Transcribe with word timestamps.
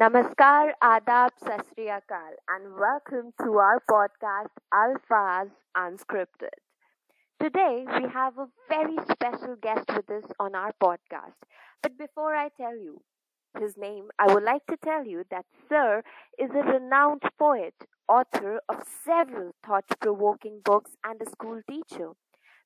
Namaskar, 0.00 0.72
Adab, 0.82 1.30
Sasriyakal, 1.42 2.34
and 2.48 2.76
welcome 2.78 3.32
to 3.42 3.58
our 3.58 3.82
podcast 3.90 4.48
Alphas 4.72 5.50
Unscripted. 5.76 6.56
Today 7.40 7.86
we 7.86 8.08
have 8.10 8.38
a 8.38 8.48
very 8.68 8.96
special 9.10 9.56
guest 9.56 9.86
with 9.94 10.10
us 10.10 10.30
on 10.40 10.54
our 10.54 10.72
podcast. 10.82 11.34
But 11.82 11.98
before 11.98 12.34
I 12.36 12.50
tell 12.50 12.76
you 12.76 13.02
his 13.58 13.76
name, 13.76 14.10
I 14.18 14.32
would 14.34 14.42
like 14.44 14.66
to 14.68 14.76
tell 14.76 15.06
you 15.06 15.24
that 15.30 15.46
Sir 15.68 16.02
is 16.38 16.50
a 16.50 16.62
renowned 16.62 17.22
poet, 17.38 17.74
author 18.08 18.60
of 18.68 18.84
several 19.04 19.54
thought 19.66 19.86
provoking 20.00 20.60
books, 20.64 20.92
and 21.04 21.20
a 21.22 21.30
school 21.30 21.60
teacher. 21.68 22.12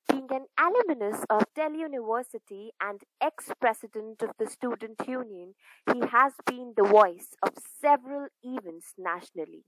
Being 0.09 0.27
an 0.31 0.45
alumnus 0.59 1.25
of 1.29 1.43
Delhi 1.55 1.79
University 1.79 2.71
and 2.81 3.01
ex-president 3.21 4.21
of 4.21 4.31
the 4.37 4.47
Student 4.49 5.07
Union, 5.07 5.55
he 5.93 6.01
has 6.11 6.33
been 6.45 6.73
the 6.75 6.83
voice 6.83 7.35
of 7.41 7.53
several 7.79 8.27
events 8.43 8.93
nationally. 8.97 9.65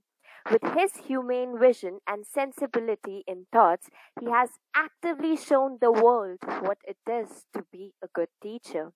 With 0.50 0.62
his 0.76 0.96
humane 1.06 1.58
vision 1.58 2.00
and 2.06 2.26
sensibility 2.26 3.24
in 3.26 3.46
thoughts, 3.52 3.88
he 4.20 4.30
has 4.30 4.50
actively 4.74 5.36
shown 5.36 5.78
the 5.80 5.92
world 5.92 6.38
what 6.60 6.78
it 6.84 6.98
is 7.10 7.46
to 7.54 7.64
be 7.72 7.94
a 8.02 8.08
good 8.08 8.28
teacher. 8.42 8.92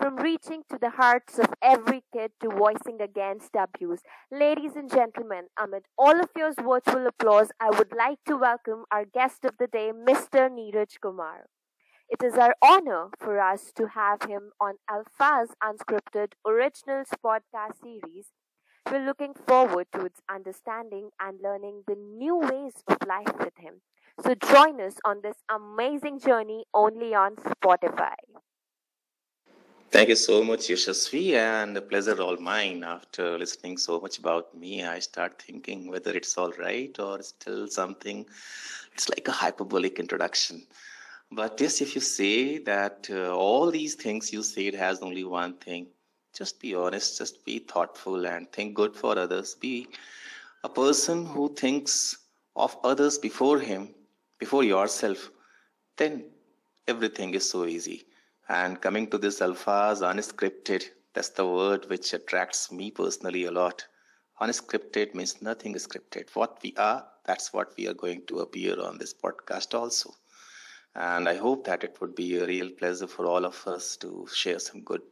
From 0.00 0.16
reaching 0.16 0.62
to 0.70 0.78
the 0.78 0.90
hearts 0.90 1.38
of 1.38 1.52
every 1.60 2.02
kid 2.12 2.32
to 2.40 2.48
voicing 2.48 3.00
against 3.00 3.54
abuse. 3.54 4.00
Ladies 4.30 4.76
and 4.76 4.90
gentlemen, 4.90 5.48
amid 5.58 5.84
all 5.98 6.20
of 6.20 6.30
your 6.36 6.52
virtual 6.54 7.06
applause, 7.06 7.50
I 7.60 7.70
would 7.70 7.92
like 7.96 8.18
to 8.26 8.36
welcome 8.36 8.84
our 8.90 9.04
guest 9.04 9.44
of 9.44 9.58
the 9.58 9.66
day, 9.66 9.92
Mr. 9.92 10.48
Neeraj 10.50 11.00
Kumar. 11.00 11.46
It 12.08 12.22
is 12.22 12.34
our 12.34 12.54
honor 12.62 13.08
for 13.18 13.40
us 13.40 13.72
to 13.76 13.88
have 13.88 14.22
him 14.22 14.52
on 14.60 14.76
Alpha's 14.90 15.54
Unscripted 15.62 16.32
Originals 16.46 17.08
podcast 17.24 17.80
series. 17.82 18.28
We're 18.90 19.04
looking 19.06 19.34
forward 19.34 19.88
to 19.94 20.06
its 20.06 20.22
understanding 20.30 21.10
and 21.20 21.40
learning 21.42 21.84
the 21.86 21.96
new 21.96 22.36
ways 22.36 22.82
of 22.88 22.98
life 23.06 23.38
with 23.38 23.56
him. 23.58 23.82
So 24.22 24.34
join 24.34 24.80
us 24.80 24.96
on 25.04 25.22
this 25.22 25.36
amazing 25.50 26.20
journey 26.20 26.64
only 26.74 27.14
on 27.14 27.36
Spotify. 27.36 28.16
Thank 29.90 30.08
you 30.10 30.16
so 30.16 30.42
much, 30.44 30.68
Yashasvi, 30.68 31.34
and 31.34 31.76
a 31.76 31.82
pleasure 31.82 32.20
all 32.22 32.36
mine. 32.38 32.84
After 32.84 33.38
listening 33.38 33.76
so 33.76 34.00
much 34.00 34.18
about 34.18 34.54
me, 34.54 34.82
I 34.84 34.98
start 35.00 35.42
thinking 35.42 35.88
whether 35.90 36.12
it's 36.16 36.36
all 36.38 36.52
right 36.52 36.98
or 36.98 37.20
still 37.22 37.66
something. 37.68 38.26
It's 38.94 39.08
like 39.10 39.28
a 39.28 39.32
hyperbolic 39.32 39.98
introduction. 39.98 40.66
But 41.32 41.60
yes, 41.60 41.80
if 41.82 41.94
you 41.94 42.00
say 42.00 42.58
that 42.58 43.08
uh, 43.10 43.34
all 43.36 43.70
these 43.70 43.94
things 43.94 44.32
you 44.32 44.42
said 44.42 44.74
has 44.74 45.00
only 45.02 45.24
one 45.24 45.54
thing, 45.58 45.88
just 46.36 46.60
be 46.60 46.74
honest, 46.74 47.18
just 47.18 47.44
be 47.44 47.58
thoughtful, 47.60 48.26
and 48.26 48.50
think 48.52 48.74
good 48.74 48.96
for 48.96 49.18
others. 49.18 49.54
Be 49.54 49.88
a 50.64 50.68
person 50.70 51.26
who 51.26 51.54
thinks 51.54 52.16
of 52.56 52.76
others 52.84 53.18
before 53.18 53.60
him, 53.60 53.94
before 54.38 54.64
yourself. 54.64 55.30
Then 55.98 56.24
everything 56.88 57.34
is 57.34 57.50
so 57.50 57.66
easy 57.66 58.07
and 58.48 58.80
coming 58.80 59.08
to 59.10 59.18
this 59.18 59.40
alphas, 59.40 60.00
unscripted, 60.00 60.84
that's 61.12 61.30
the 61.30 61.46
word 61.46 61.88
which 61.90 62.12
attracts 62.14 62.72
me 62.72 62.90
personally 62.90 63.44
a 63.44 63.50
lot. 63.50 63.84
Unscripted 64.40 65.14
means 65.14 65.42
nothing 65.42 65.74
scripted. 65.74 66.34
What 66.34 66.58
we 66.62 66.74
are, 66.76 67.06
that's 67.26 67.52
what 67.52 67.74
we 67.76 67.88
are 67.88 67.94
going 67.94 68.22
to 68.28 68.40
appear 68.40 68.80
on 68.80 68.96
this 68.98 69.12
podcast 69.12 69.78
also. 69.78 70.14
And 70.94 71.28
I 71.28 71.36
hope 71.36 71.64
that 71.66 71.84
it 71.84 71.98
would 72.00 72.14
be 72.14 72.36
a 72.36 72.46
real 72.46 72.70
pleasure 72.70 73.06
for 73.06 73.26
all 73.26 73.44
of 73.44 73.66
us 73.66 73.96
to 73.98 74.26
share 74.32 74.58
some 74.58 74.82
good 74.82 75.02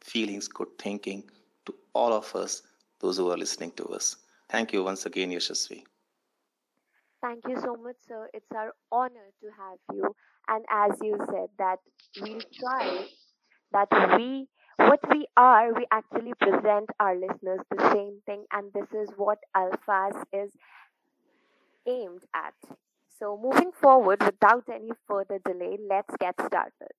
feelings, 0.00 0.48
good 0.48 0.78
thinking 0.78 1.24
to 1.66 1.74
all 1.92 2.12
of 2.12 2.34
us, 2.34 2.62
those 3.00 3.18
who 3.18 3.30
are 3.30 3.36
listening 3.36 3.72
to 3.72 3.84
us. 3.86 4.16
Thank 4.48 4.72
you 4.72 4.82
once 4.82 5.04
again, 5.04 5.30
Yashasvi. 5.30 5.84
Thank 7.20 7.46
you 7.46 7.60
so 7.60 7.76
much, 7.76 7.96
sir. 8.08 8.30
It's 8.32 8.50
our 8.56 8.72
honor 8.90 9.28
to 9.42 9.46
have 9.58 9.78
you 9.92 10.14
and 10.50 10.64
as 10.70 10.92
you 11.02 11.16
said 11.30 11.48
that 11.58 11.78
we'll 12.20 12.42
try 12.60 13.06
that 13.72 13.88
we 14.18 14.48
what 14.76 15.00
we 15.10 15.26
are 15.36 15.72
we 15.74 15.86
actually 15.92 16.32
present 16.40 16.90
our 17.00 17.14
listeners 17.16 17.60
the 17.70 17.90
same 17.92 18.20
thing. 18.26 18.44
And 18.52 18.72
this 18.74 18.88
is 18.94 19.10
what 19.16 19.38
alphas 19.56 20.24
is 20.32 20.52
aimed 21.86 22.24
at. 22.34 22.54
So 23.18 23.38
moving 23.40 23.72
forward 23.72 24.22
without 24.22 24.64
any 24.72 24.90
further 25.06 25.38
delay 25.44 25.76
let's 25.88 26.14
get 26.18 26.34
started. 26.46 26.92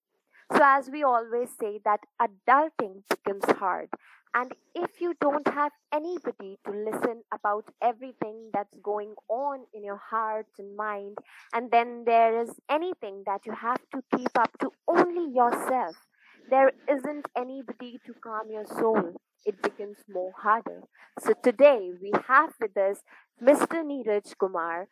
So 0.54 0.60
as 0.64 0.90
we 0.92 1.04
always 1.04 1.50
say 1.60 1.80
that 1.86 2.02
adulting 2.22 3.04
becomes 3.10 3.46
hard 3.60 3.90
and 4.34 4.52
if 4.76 5.02
you 5.02 5.14
don't 5.20 5.48
have 5.48 5.72
anybody 5.94 6.58
to 6.66 6.72
listen 6.72 7.24
about 7.34 7.66
everything 7.82 8.50
that's 8.54 8.74
going 8.82 9.14
on 9.30 9.66
in 9.74 9.84
your 9.84 9.98
heart 9.98 10.48
and 10.58 10.76
mind, 10.76 11.18
and 11.54 11.70
then 11.72 12.04
there 12.06 12.42
is 12.42 12.50
anything 12.70 13.24
that 13.26 13.46
you 13.46 13.54
have 13.54 13.82
to 13.94 14.02
keep 14.16 14.38
up 14.38 14.52
to 14.60 14.70
only 14.88 15.34
yourself, 15.34 15.96
there 16.52 16.72
isn't 16.88 17.26
anybody 17.36 18.00
to 18.06 18.14
calm 18.22 18.52
your 18.52 18.66
soul. 18.66 19.16
It 19.46 19.62
becomes 19.64 19.98
more 20.08 20.34
harder. 20.38 20.82
So 21.20 21.34
today 21.42 21.92
we 22.00 22.12
have 22.28 22.52
with 22.60 22.78
us 22.78 23.00
Mr. 23.42 23.82
Neeraj 23.90 24.38
Kumar 24.38 24.88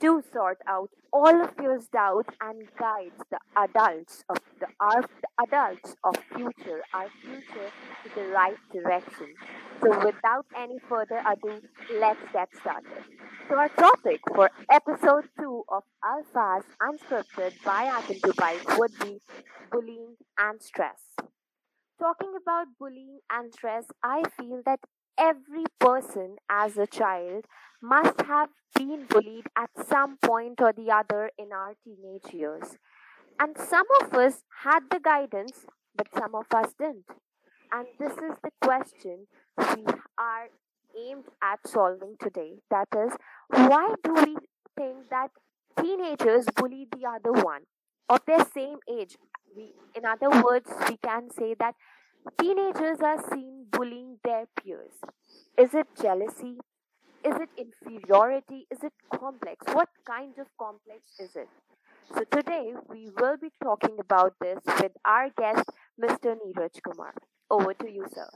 to 0.00 0.22
sort 0.32 0.58
out 0.68 0.90
all 1.12 1.40
of 1.40 1.52
your 1.62 1.78
doubts 1.92 2.34
and 2.42 2.68
guides 2.78 3.22
the 3.30 3.38
adults 3.56 4.24
of 4.28 4.38
the, 4.58 4.66
our, 4.80 5.02
the 5.02 5.44
adults 5.46 5.94
of 6.02 6.16
future, 6.34 6.82
our 6.92 7.08
future 7.22 7.70
to 8.02 8.14
the 8.14 8.26
right 8.28 8.58
direction. 8.72 9.32
So 9.82 10.04
without 10.04 10.46
any 10.56 10.78
further 10.88 11.22
ado, 11.26 11.60
let's 12.00 12.20
get 12.32 12.48
started. 12.60 13.04
So 13.48 13.56
our 13.56 13.68
topic 13.68 14.20
for 14.34 14.50
episode 14.70 15.28
2 15.38 15.64
of 15.68 15.82
Alphas 16.02 16.64
Unscripted 16.80 17.62
by 17.64 17.84
Atom 17.84 18.16
to 18.20 18.32
Byte 18.32 18.78
would 18.78 18.92
be 19.00 19.20
bullying 19.70 20.16
and 20.38 20.62
stress. 20.62 21.00
Talking 21.98 22.34
about 22.40 22.68
bullying 22.78 23.20
and 23.30 23.52
stress, 23.52 23.86
I 24.02 24.22
feel 24.38 24.62
that 24.64 24.80
every 25.18 25.64
person 25.78 26.36
as 26.50 26.76
a 26.76 26.86
child 26.86 27.44
must 27.82 28.20
have 28.22 28.48
been 28.74 29.06
bullied 29.08 29.46
at 29.56 29.70
some 29.86 30.16
point 30.18 30.60
or 30.60 30.72
the 30.72 30.90
other 30.90 31.30
in 31.38 31.52
our 31.52 31.74
teenage 31.84 32.32
years. 32.32 32.76
And 33.38 33.56
some 33.58 33.86
of 34.00 34.14
us 34.14 34.42
had 34.62 34.80
the 34.90 35.00
guidance, 35.00 35.66
but 35.96 36.08
some 36.14 36.34
of 36.34 36.46
us 36.54 36.72
didn't. 36.78 37.06
And 37.74 37.88
this 37.98 38.12
is 38.12 38.36
the 38.44 38.52
question 38.62 39.26
we 39.58 39.84
are 40.16 40.46
aimed 40.96 41.24
at 41.42 41.58
solving 41.66 42.14
today. 42.22 42.60
That 42.70 42.86
is, 42.96 43.12
why 43.48 43.94
do 44.04 44.14
we 44.14 44.36
think 44.76 45.10
that 45.10 45.30
teenagers 45.80 46.46
bully 46.54 46.86
the 46.92 47.08
other 47.08 47.32
one 47.32 47.62
of 48.08 48.20
their 48.26 48.44
same 48.44 48.78
age? 48.88 49.16
We, 49.56 49.72
in 49.96 50.04
other 50.06 50.30
words, 50.40 50.70
we 50.88 50.98
can 50.98 51.30
say 51.30 51.54
that 51.58 51.74
teenagers 52.40 53.00
are 53.00 53.20
seen 53.28 53.66
bullying 53.72 54.18
their 54.22 54.44
peers. 54.56 54.94
Is 55.58 55.74
it 55.74 55.88
jealousy? 56.00 56.58
Is 57.24 57.34
it 57.34 57.48
inferiority? 57.58 58.68
Is 58.70 58.84
it 58.84 58.92
complex? 59.12 59.66
What 59.72 59.88
kind 60.06 60.38
of 60.38 60.46
complex 60.60 61.18
is 61.18 61.34
it? 61.34 61.48
So 62.14 62.22
today 62.30 62.74
we 62.88 63.10
will 63.20 63.36
be 63.36 63.50
talking 63.60 63.96
about 63.98 64.34
this 64.40 64.60
with 64.80 64.92
our 65.04 65.30
guest, 65.36 65.68
Mr. 66.00 66.36
Neeraj 66.36 66.80
Kumar. 66.84 67.14
Over 67.50 67.74
to 67.74 67.90
you, 67.90 68.06
sir. 68.14 68.28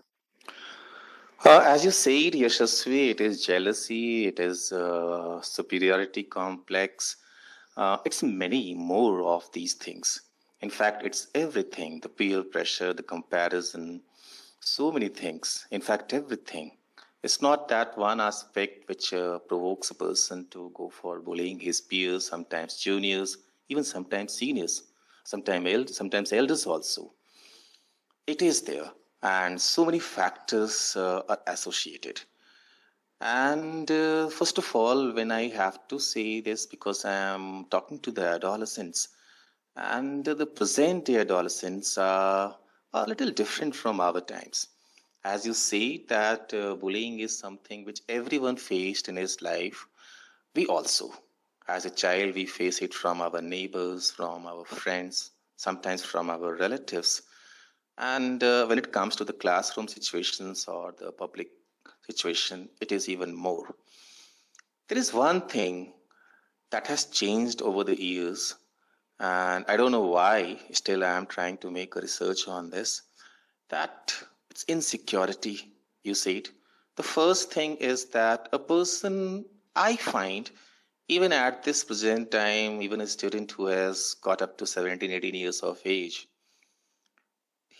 Uh, 1.44 1.60
as 1.64 1.84
you 1.84 1.90
said, 1.90 2.32
Yashasvi, 2.32 3.10
it 3.10 3.20
is 3.20 3.44
jealousy, 3.44 4.26
it 4.26 4.38
is 4.40 4.72
uh, 4.72 5.40
superiority 5.42 6.22
complex. 6.24 7.16
Uh, 7.76 7.98
it's 8.04 8.22
many 8.22 8.74
more 8.74 9.22
of 9.22 9.50
these 9.52 9.74
things. 9.74 10.22
In 10.60 10.70
fact, 10.70 11.04
it's 11.04 11.28
everything 11.34 12.00
the 12.00 12.08
peer 12.08 12.42
pressure, 12.42 12.92
the 12.92 13.02
comparison, 13.02 14.02
so 14.60 14.90
many 14.90 15.08
things. 15.08 15.66
In 15.70 15.80
fact, 15.80 16.12
everything. 16.12 16.72
It's 17.22 17.40
not 17.40 17.68
that 17.68 17.96
one 17.96 18.20
aspect 18.20 18.88
which 18.88 19.12
uh, 19.12 19.38
provokes 19.40 19.90
a 19.90 19.94
person 19.94 20.46
to 20.50 20.70
go 20.74 20.88
for 20.88 21.20
bullying 21.20 21.58
his 21.60 21.80
peers, 21.80 22.26
sometimes 22.26 22.76
juniors, 22.76 23.38
even 23.68 23.84
sometimes 23.84 24.32
seniors, 24.34 24.84
sometimes, 25.24 25.96
sometimes 25.96 26.32
elders 26.32 26.66
also. 26.66 27.12
It 28.26 28.42
is 28.42 28.62
there, 28.62 28.90
and 29.22 29.60
so 29.60 29.84
many 29.84 29.98
factors 29.98 30.96
uh, 30.96 31.22
are 31.28 31.40
associated. 31.46 32.20
And 33.20 33.90
uh, 33.90 34.28
first 34.28 34.58
of 34.58 34.74
all, 34.74 35.12
when 35.12 35.30
I 35.32 35.48
have 35.48 35.86
to 35.88 35.98
say 35.98 36.40
this, 36.40 36.66
because 36.66 37.04
I 37.04 37.14
am 37.14 37.66
talking 37.70 38.00
to 38.00 38.10
the 38.10 38.26
adolescents, 38.28 39.08
and 39.76 40.24
the 40.24 40.46
present 40.46 41.04
day 41.06 41.16
adolescents 41.18 41.96
are 41.98 42.56
a 42.92 43.06
little 43.06 43.30
different 43.30 43.74
from 43.76 44.00
our 44.00 44.20
times. 44.20 44.68
As 45.24 45.46
you 45.46 45.54
say 45.54 46.04
that 46.08 46.52
uh, 46.54 46.74
bullying 46.76 47.20
is 47.20 47.36
something 47.38 47.84
which 47.84 48.02
everyone 48.08 48.56
faced 48.56 49.08
in 49.08 49.16
his 49.16 49.42
life 49.42 49.86
we 50.54 50.66
also. 50.66 51.12
As 51.68 51.84
a 51.86 51.90
child 51.90 52.34
we 52.34 52.46
face 52.46 52.80
it 52.82 52.94
from 52.94 53.20
our 53.20 53.40
neighbors 53.42 54.10
from 54.10 54.46
our 54.46 54.64
friends 54.64 55.30
sometimes 55.56 56.02
from 56.04 56.30
our 56.30 56.54
relatives 56.54 57.22
and 57.98 58.42
uh, 58.44 58.64
when 58.66 58.78
it 58.78 58.92
comes 58.92 59.16
to 59.16 59.24
the 59.24 59.32
classroom 59.32 59.88
situations 59.88 60.66
or 60.68 60.94
the 60.98 61.10
public 61.10 61.48
situation, 62.06 62.68
it 62.80 62.92
is 62.92 63.08
even 63.08 63.34
more. 63.34 63.74
There 64.88 64.98
is 64.98 65.12
one 65.12 65.42
thing 65.42 65.92
that 66.70 66.86
has 66.86 67.06
changed 67.06 67.60
over 67.60 67.82
the 67.82 68.00
years, 68.00 68.54
and 69.18 69.64
I 69.66 69.76
don't 69.76 69.92
know 69.92 70.06
why, 70.06 70.58
still, 70.72 71.02
I 71.04 71.16
am 71.16 71.26
trying 71.26 71.58
to 71.58 71.70
make 71.70 71.96
a 71.96 72.00
research 72.00 72.46
on 72.46 72.70
this 72.70 73.02
that 73.68 74.14
it's 74.50 74.64
insecurity, 74.68 75.74
you 76.04 76.14
said. 76.14 76.48
The 76.96 77.02
first 77.02 77.52
thing 77.52 77.76
is 77.76 78.06
that 78.06 78.48
a 78.52 78.58
person, 78.58 79.44
I 79.74 79.96
find, 79.96 80.50
even 81.08 81.32
at 81.32 81.64
this 81.64 81.84
present 81.84 82.30
time, 82.30 82.80
even 82.80 83.00
a 83.00 83.06
student 83.06 83.50
who 83.52 83.66
has 83.66 84.14
got 84.22 84.40
up 84.40 84.56
to 84.58 84.66
17, 84.66 85.10
18 85.10 85.34
years 85.34 85.60
of 85.60 85.80
age, 85.84 86.28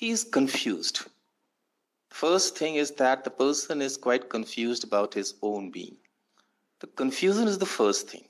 he 0.01 0.11
is 0.11 0.23
confused. 0.23 1.01
First 2.09 2.57
thing 2.57 2.77
is 2.77 2.93
that 2.93 3.25
the 3.25 3.31
person 3.31 3.83
is 3.83 3.97
quite 3.97 4.29
confused 4.31 4.85
about 4.85 5.13
his 5.13 5.35
own 5.43 5.73
being. 5.73 5.97
The 6.79 6.87
confusion 6.87 7.49
is 7.49 7.59
the 7.59 7.67
first 7.67 8.09
thing. 8.09 8.29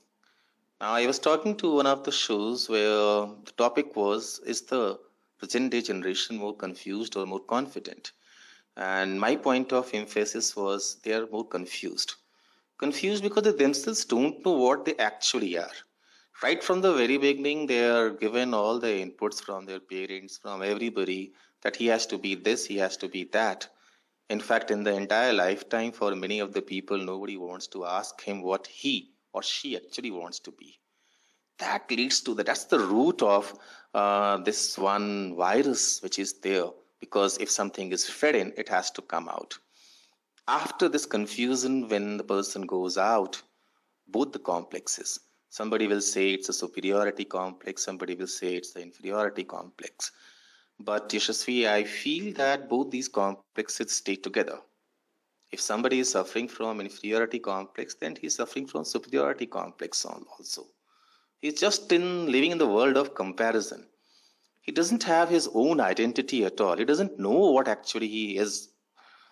Now, 0.81 0.93
I 0.93 1.05
was 1.05 1.19
talking 1.19 1.55
to 1.57 1.75
one 1.75 1.85
of 1.85 2.03
the 2.03 2.11
shows 2.11 2.67
where 2.69 3.27
the 3.45 3.53
topic 3.55 3.95
was 3.95 4.39
Is 4.47 4.61
the 4.61 4.99
present 5.37 5.69
day 5.69 5.81
generation 5.81 6.37
more 6.37 6.55
confused 6.55 7.15
or 7.15 7.27
more 7.27 7.45
confident? 7.55 8.13
And 8.75 9.19
my 9.19 9.35
point 9.35 9.71
of 9.71 9.93
emphasis 9.93 10.55
was 10.55 10.97
they 11.03 11.13
are 11.13 11.27
more 11.27 11.47
confused. 11.47 12.15
Confused 12.79 13.21
because 13.21 13.43
they 13.43 13.51
themselves 13.51 14.05
don't 14.05 14.43
know 14.43 14.53
what 14.53 14.85
they 14.85 14.95
actually 14.97 15.55
are. 15.59 15.77
Right 16.41 16.63
from 16.63 16.81
the 16.81 16.93
very 16.93 17.17
beginning, 17.17 17.67
they 17.67 17.87
are 17.87 18.09
given 18.09 18.55
all 18.55 18.79
the 18.79 18.87
inputs 18.87 19.39
from 19.43 19.65
their 19.65 19.81
parents, 19.81 20.37
from 20.37 20.63
everybody, 20.63 21.33
that 21.61 21.75
he 21.75 21.87
has 21.87 22.05
to 22.07 22.17
be 22.17 22.35
this, 22.35 22.65
he 22.65 22.77
has 22.77 22.97
to 22.97 23.07
be 23.07 23.25
that. 23.25 23.67
In 24.29 24.39
fact, 24.39 24.69
in 24.69 24.83
the 24.83 24.93
entire 24.93 25.33
lifetime, 25.33 25.91
for 25.91 26.15
many 26.15 26.39
of 26.39 26.53
the 26.53 26.61
people, 26.61 26.97
nobody 26.97 27.37
wants 27.37 27.67
to 27.67 27.85
ask 27.85 28.21
him 28.21 28.41
what 28.41 28.67
he 28.67 29.11
or 29.33 29.41
she 29.41 29.75
actually 29.75 30.11
wants 30.11 30.39
to 30.39 30.51
be. 30.51 30.79
That 31.57 31.89
leads 31.91 32.21
to 32.21 32.33
that. 32.35 32.45
That's 32.45 32.65
the 32.65 32.79
root 32.79 33.21
of 33.21 33.53
uh, 33.93 34.37
this 34.37 34.77
one 34.77 35.35
virus 35.35 36.01
which 36.01 36.19
is 36.19 36.33
there 36.39 36.67
because 36.99 37.37
if 37.37 37.49
something 37.49 37.91
is 37.91 38.07
fed 38.07 38.35
in, 38.35 38.53
it 38.57 38.69
has 38.69 38.91
to 38.91 39.01
come 39.01 39.27
out. 39.29 39.57
After 40.47 40.89
this 40.89 41.05
confusion, 41.05 41.87
when 41.87 42.17
the 42.17 42.23
person 42.23 42.65
goes 42.65 42.97
out, 42.97 43.41
both 44.07 44.31
the 44.31 44.39
complexes, 44.39 45.19
somebody 45.49 45.87
will 45.87 46.01
say 46.01 46.31
it's 46.31 46.49
a 46.49 46.53
superiority 46.53 47.25
complex, 47.25 47.83
somebody 47.83 48.15
will 48.15 48.27
say 48.27 48.55
it's 48.55 48.73
the 48.73 48.81
inferiority 48.81 49.43
complex. 49.43 50.11
But 50.79 51.09
Yashasvi, 51.09 51.67
I 51.67 51.83
feel 51.83 52.33
that 52.35 52.69
both 52.69 52.91
these 52.91 53.07
complexes 53.07 53.95
stay 53.95 54.15
together. 54.15 54.59
If 55.51 55.59
somebody 55.59 55.99
is 55.99 56.11
suffering 56.11 56.47
from 56.47 56.79
inferiority 56.79 57.39
complex, 57.39 57.95
then 57.95 58.15
he's 58.15 58.35
suffering 58.35 58.67
from 58.67 58.85
superiority 58.85 59.45
complex 59.45 60.05
also. 60.05 60.67
He's 61.41 61.59
just 61.59 61.91
in 61.91 62.31
living 62.31 62.51
in 62.51 62.57
the 62.57 62.67
world 62.67 62.97
of 62.97 63.15
comparison 63.15 63.85
he 64.69 64.71
doesn't 64.71 65.01
have 65.01 65.29
his 65.29 65.49
own 65.55 65.79
identity 65.79 66.45
at 66.45 66.61
all. 66.61 66.77
He 66.77 66.85
doesn't 66.85 67.17
know 67.17 67.51
what 67.53 67.67
actually 67.67 68.07
he 68.07 68.37
is, 68.37 68.69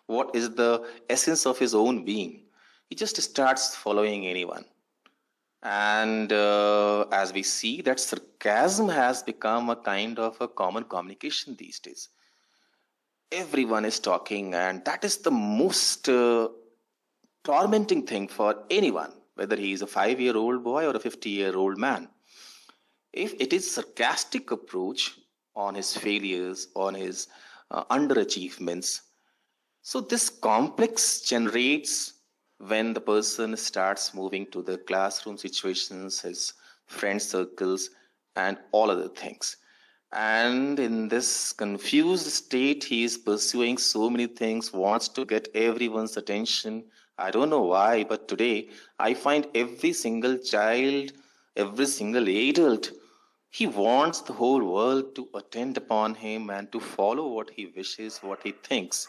what 0.08 0.36
is 0.36 0.50
the 0.50 0.84
essence 1.10 1.46
of 1.46 1.60
his 1.60 1.76
own 1.76 2.06
being. 2.06 2.46
He 2.90 2.96
just 2.96 3.22
starts 3.22 3.76
following 3.76 4.26
anyone. 4.26 4.66
And 5.64 6.32
uh, 6.32 7.06
as 7.12 7.34
we 7.34 7.44
see, 7.44 7.82
that 7.82 8.00
sarcasm 8.00 8.90
has 8.90 9.24
become 9.24 9.70
a 9.70 9.76
kind 9.76 10.20
of 10.20 10.40
a 10.40 10.48
common 10.48 10.84
communication 10.84 11.56
these 11.56 11.80
days. 11.80 12.10
Everyone 13.32 13.84
is 13.84 14.00
talking, 14.00 14.54
and 14.54 14.86
that 14.86 15.04
is 15.04 15.18
the 15.18 15.32
most 15.32 16.08
uh, 16.08 16.48
tormenting 17.44 18.06
thing 18.06 18.28
for 18.28 18.64
anyone, 18.70 19.12
whether 19.36 19.56
he 19.56 19.74
is 19.74 19.82
a 19.82 19.88
five 19.88 20.22
year 20.22 20.38
old 20.38 20.64
boy 20.64 20.86
or 20.86 20.96
a 20.96 21.00
50 21.00 21.30
year 21.30 21.56
old 21.58 21.78
man. 21.78 22.08
If 23.12 23.34
it 23.40 23.52
is 23.52 23.74
sarcastic 23.74 24.52
approach, 24.52 25.18
on 25.58 25.74
his 25.74 25.98
failures, 25.98 26.70
on 26.76 26.94
his 26.94 27.28
uh, 27.72 27.84
underachievements. 27.86 29.02
So, 29.82 30.00
this 30.00 30.30
complex 30.30 31.22
generates 31.22 32.14
when 32.60 32.94
the 32.94 33.02
person 33.02 33.56
starts 33.58 34.14
moving 34.14 34.46
to 34.52 34.62
the 34.62 34.78
classroom 34.78 35.38
situations, 35.38 36.22
his 36.22 36.54
friend 36.86 37.22
circles, 37.22 37.90
and 38.36 38.58
all 38.72 38.92
other 38.92 39.10
things. 39.10 39.58
And 40.12 40.80
in 40.80 41.08
this 41.10 41.54
confused 41.54 42.28
state, 42.28 42.84
he 42.84 43.04
is 43.04 43.18
pursuing 43.18 43.78
so 43.78 44.10
many 44.10 44.28
things, 44.28 44.72
wants 44.72 45.08
to 45.10 45.26
get 45.26 45.50
everyone's 45.54 46.18
attention. 46.18 46.86
I 47.18 47.32
don't 47.32 47.50
know 47.50 47.64
why, 47.64 48.04
but 48.04 48.28
today 48.28 48.70
I 49.00 49.14
find 49.14 49.48
every 49.54 49.94
single 49.94 50.38
child, 50.38 51.12
every 51.56 51.88
single 51.88 52.28
adult 52.30 52.92
he 53.50 53.66
wants 53.66 54.22
the 54.22 54.34
whole 54.34 54.64
world 54.64 55.16
to 55.16 55.28
attend 55.34 55.78
upon 55.78 56.16
him 56.16 56.50
and 56.50 56.72
to 56.72 56.80
follow 56.80 57.28
what 57.30 57.50
he 57.50 57.66
wishes, 57.68 58.20
what 58.20 58.44
he 58.44 58.52
thinks. 58.52 59.08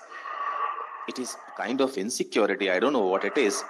It 1.09 1.19
is 1.19 1.37
kind 1.57 1.81
of 1.81 1.97
insecurity. 1.97 2.71
I 2.71 2.79
don't 2.79 2.93
know 2.93 3.07
what 3.07 3.25
it 3.25 3.39
is, 3.39 3.65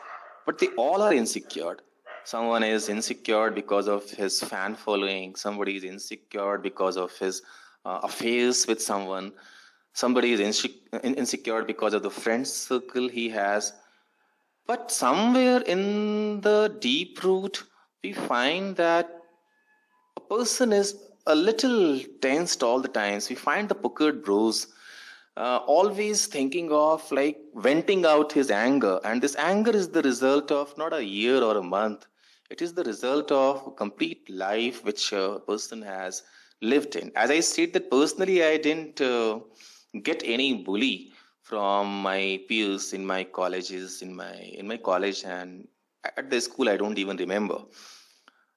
but 0.44 0.58
they 0.58 0.68
all 0.76 1.02
are 1.02 1.12
insecure. 1.12 1.76
Someone 2.24 2.64
is 2.64 2.88
insecure 2.88 3.50
because 3.50 3.88
of 3.88 4.10
his 4.10 4.40
fan 4.40 4.74
following, 4.74 5.34
somebody 5.36 5.76
is 5.76 5.84
insecure 5.84 6.58
because 6.58 6.96
of 6.96 7.16
his 7.16 7.42
uh, 7.84 8.00
affairs 8.02 8.66
with 8.66 8.82
someone, 8.82 9.32
somebody 9.94 10.32
is 10.32 10.40
insecure 10.40 11.62
because 11.62 11.94
of 11.94 12.02
the 12.02 12.10
friend 12.10 12.46
circle 12.46 13.08
he 13.08 13.30
has. 13.30 13.72
But 14.66 14.90
somewhere 14.90 15.62
in 15.62 16.42
the 16.42 16.76
deep 16.80 17.22
root, 17.24 17.64
we 18.02 18.12
find 18.12 18.76
that 18.76 19.08
a 20.16 20.20
person 20.20 20.72
is 20.72 20.96
a 21.26 21.34
little 21.34 22.00
tensed 22.20 22.62
all 22.62 22.80
the 22.80 22.88
times. 22.88 23.30
We 23.30 23.36
find 23.36 23.68
the 23.68 23.74
puckered 23.74 24.22
brows 24.22 24.66
uh, 25.38 25.60
always 25.66 26.26
thinking 26.26 26.70
of 26.72 27.10
like 27.12 27.38
venting 27.54 28.04
out 28.04 28.32
his 28.32 28.50
anger. 28.50 28.98
And 29.04 29.22
this 29.22 29.36
anger 29.36 29.70
is 29.70 29.88
the 29.88 30.02
result 30.02 30.50
of 30.50 30.76
not 30.76 30.92
a 30.92 31.04
year 31.04 31.42
or 31.42 31.56
a 31.56 31.62
month. 31.62 32.06
It 32.50 32.60
is 32.60 32.74
the 32.74 32.82
result 32.82 33.30
of 33.30 33.66
a 33.66 33.70
complete 33.70 34.28
life 34.28 34.84
which 34.84 35.12
a 35.12 35.38
person 35.46 35.80
has 35.82 36.24
lived 36.60 36.96
in. 36.96 37.12
As 37.14 37.30
I 37.30 37.40
said 37.40 37.72
that 37.74 37.90
personally, 37.90 38.42
I 38.42 38.56
didn't 38.56 39.00
uh, 39.00 39.40
get 40.02 40.22
any 40.24 40.54
bully 40.64 41.12
from 41.42 42.02
my 42.02 42.40
peers 42.48 42.92
in 42.92 43.06
my 43.06 43.22
colleges, 43.24 44.02
in 44.02 44.14
my 44.14 44.34
in 44.34 44.66
my 44.66 44.76
college 44.76 45.24
and 45.24 45.68
at 46.16 46.30
the 46.30 46.40
school. 46.40 46.68
I 46.68 46.76
don't 46.76 46.98
even 46.98 47.16
remember. 47.16 47.60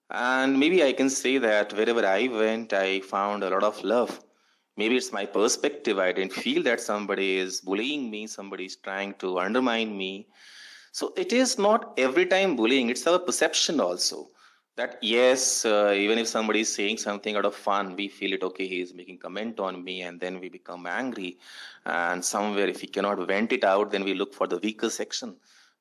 And 0.10 0.60
maybe 0.60 0.84
I 0.84 0.94
can 0.94 1.10
say 1.10 1.38
that 1.38 1.74
wherever 1.74 2.06
I 2.06 2.28
went, 2.28 2.74
I 2.74 3.02
found 3.02 3.44
a 3.44 3.50
lot 3.50 3.64
of 3.64 3.84
love. 3.84 4.20
Maybe 4.78 4.96
it's 4.96 5.12
my 5.12 5.26
perspective. 5.26 6.00
I 6.00 6.12
didn't 6.12 6.34
feel 6.34 6.64
that 6.64 6.80
somebody 6.80 7.38
is 7.38 7.62
bullying 7.62 8.10
me, 8.10 8.28
somebody 8.28 8.66
is 8.66 8.78
trying 8.78 9.14
to 9.16 9.40
undermine 9.40 9.98
me. 9.98 10.28
So 10.92 11.14
it 11.16 11.34
is 11.34 11.58
not 11.58 11.94
every 11.98 12.26
time 12.26 12.56
bullying, 12.56 12.90
it's 12.90 13.06
our 13.08 13.20
perception 13.20 13.80
also. 13.80 14.30
That 14.78 14.98
yes, 15.02 15.66
uh, 15.66 15.94
even 15.96 16.18
if 16.18 16.28
somebody 16.28 16.62
is 16.62 16.74
saying 16.74 16.98
something 16.98 17.36
out 17.36 17.46
of 17.46 17.54
fun, 17.54 17.96
we 17.96 18.08
feel 18.08 18.34
it 18.34 18.42
okay, 18.42 18.66
he 18.68 18.82
is 18.82 18.94
making 18.94 19.18
comment 19.20 19.60
on 19.60 19.84
me, 19.84 20.02
and 20.02 20.20
then 20.20 20.40
we 20.40 20.48
become 20.48 20.88
angry. 20.88 21.38
And 21.86 22.24
somewhere, 22.24 22.68
if 22.68 22.82
we 22.82 22.88
cannot 22.88 23.20
vent 23.28 23.52
it 23.52 23.66
out, 23.66 23.92
then 23.92 24.06
we 24.06 24.14
look 24.14 24.34
for 24.34 24.48
the 24.48 24.58
weaker 24.60 24.90
section. 24.90 25.36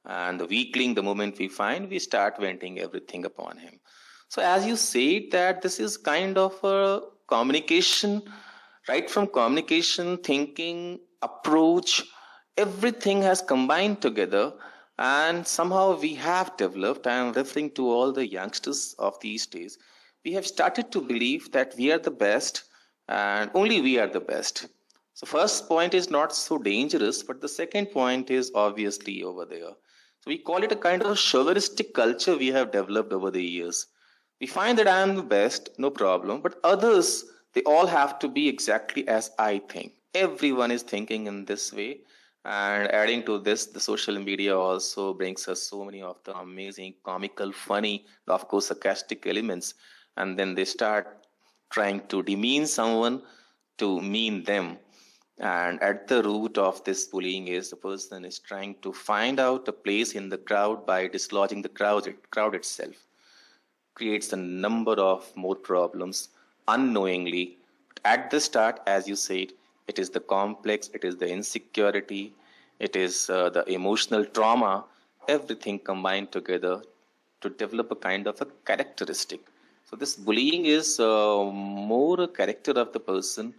And 0.05 0.41
the 0.41 0.47
weakling, 0.47 0.95
the 0.95 1.03
moment 1.05 1.39
we 1.39 1.49
find, 1.49 1.89
we 1.89 2.01
start 2.01 2.41
venting 2.41 2.81
everything 2.81 3.25
upon 3.25 3.59
him. 3.59 3.79
So 4.29 4.43
as 4.43 4.67
you 4.67 4.77
said 4.77 5.31
that 5.33 5.63
this 5.63 5.79
is 5.79 5.97
kind 5.97 6.39
of 6.39 6.63
a 6.65 7.03
communication, 7.27 8.23
right 8.91 9.09
from 9.09 9.27
communication, 9.29 10.17
thinking, 10.19 10.99
approach, 11.23 12.03
everything 12.57 13.23
has 13.23 13.41
combined 13.41 14.01
together 14.03 14.53
and 14.99 15.47
somehow 15.47 15.99
we 15.99 16.15
have 16.15 16.57
developed, 16.57 17.07
I 17.07 17.15
am 17.15 17.33
referring 17.33 17.71
to 17.73 17.89
all 17.89 18.13
the 18.13 18.27
youngsters 18.27 18.95
of 18.99 19.15
these 19.21 19.47
days, 19.47 19.79
we 20.25 20.33
have 20.33 20.47
started 20.47 20.91
to 20.93 21.01
believe 21.01 21.53
that 21.53 21.75
we 21.79 21.93
are 21.93 21.99
the 21.99 22.11
best 22.11 22.65
and 23.09 23.51
only 23.55 23.81
we 23.81 23.99
are 23.99 24.09
the 24.09 24.27
best. 24.33 24.67
So 25.15 25.27
first 25.27 25.69
point 25.69 25.95
is 25.95 26.11
not 26.11 26.35
so 26.35 26.59
dangerous, 26.59 27.23
but 27.23 27.41
the 27.41 27.49
second 27.49 27.87
point 27.93 28.31
is 28.31 28.51
obviously 28.55 29.23
over 29.23 29.45
there. 29.45 29.73
So 30.21 30.27
we 30.27 30.39
call 30.39 30.65
it 30.65 30.73
a 30.73 30.77
kind 30.77 31.03
of 31.03 31.17
chauvinistic 31.17 31.95
culture 31.95 32.37
we 32.37 32.49
have 32.49 32.73
developed 32.73 33.13
over 33.13 33.31
the 33.31 33.45
years 33.45 33.87
we 34.41 34.47
find 34.47 34.79
that 34.79 34.89
I 34.89 35.01
am 35.01 35.17
the 35.17 35.23
best, 35.23 35.69
no 35.77 35.91
problem, 35.91 36.41
but 36.41 36.59
others, 36.65 37.25
they 37.53 37.63
all 37.63 37.87
have 37.87 38.19
to 38.21 38.29
be 38.29 38.49
exactly 38.49 39.07
as 39.09 39.31
I 39.39 39.59
think. 39.69 39.93
Everyone 40.15 40.71
is 40.71 40.83
thinking 40.83 41.27
in 41.27 41.45
this 41.45 41.73
way. 41.73 42.01
And 42.45 42.91
adding 42.91 43.23
to 43.25 43.39
this, 43.39 43.67
the 43.67 43.81
social 43.81 44.19
media 44.19 44.57
also 44.57 45.13
brings 45.13 45.47
us 45.47 45.63
so 45.63 45.85
many 45.85 46.01
of 46.01 46.17
the 46.25 46.35
amazing, 46.37 46.95
comical, 47.05 47.53
funny, 47.53 48.07
of 48.29 48.49
course, 48.49 48.67
sarcastic 48.67 49.27
elements. 49.27 49.75
And 50.17 50.39
then 50.39 50.55
they 50.55 50.65
start 50.65 51.27
trying 51.71 52.07
to 52.09 52.23
demean 52.23 52.67
someone 52.67 53.23
to 53.79 54.01
mean 54.01 54.45
them. 54.45 54.79
And 55.39 55.83
at 55.83 56.07
the 56.07 56.23
root 56.23 56.59
of 56.59 56.83
this 56.85 57.07
bullying 57.07 57.49
is 57.49 57.71
the 57.71 57.77
person 57.77 58.25
is 58.25 58.39
trying 58.39 58.77
to 58.83 58.93
find 58.93 59.41
out 59.41 59.69
a 59.69 59.73
place 59.73 60.13
in 60.13 60.29
the 60.29 60.39
crowd 60.39 60.87
by 60.87 61.09
dislodging 61.09 61.63
the 61.63 61.69
crowd, 61.69 62.15
crowd 62.31 62.55
itself. 62.55 62.95
Creates 63.95 64.33
a 64.33 64.37
number 64.37 64.93
of 64.93 65.35
more 65.37 65.57
problems 65.57 66.29
unknowingly. 66.75 67.45
At 68.05 68.31
the 68.31 68.41
start, 68.41 68.81
as 68.87 69.09
you 69.09 69.17
said, 69.17 69.49
it 69.87 69.99
is 69.99 70.11
the 70.11 70.21
complex, 70.21 70.91
it 70.95 71.05
is 71.05 71.17
the 71.17 71.29
insecurity, 71.29 72.35
it 72.79 72.97
is 72.97 73.29
uh, 73.29 73.51
the 73.51 73.65
emotional 73.79 74.25
trauma, 74.25 74.85
everything 75.29 75.79
combined 75.79 76.31
together 76.33 76.83
to 77.43 77.51
develop 77.51 77.91
a 77.91 77.97
kind 77.97 78.27
of 78.27 78.41
a 78.41 78.47
characteristic. 78.71 79.41
So 79.89 79.97
this 79.97 80.15
bullying 80.15 80.67
is 80.67 81.01
uh, 81.01 81.45
more 81.45 82.21
a 82.21 82.29
character 82.29 82.73
of 82.73 82.93
the 82.93 83.01
person 83.01 83.55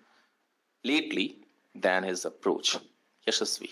lately 0.84 1.38
than 1.75 2.03
his 2.03 2.25
approach. 2.25 2.77
Yashasvi. 3.27 3.70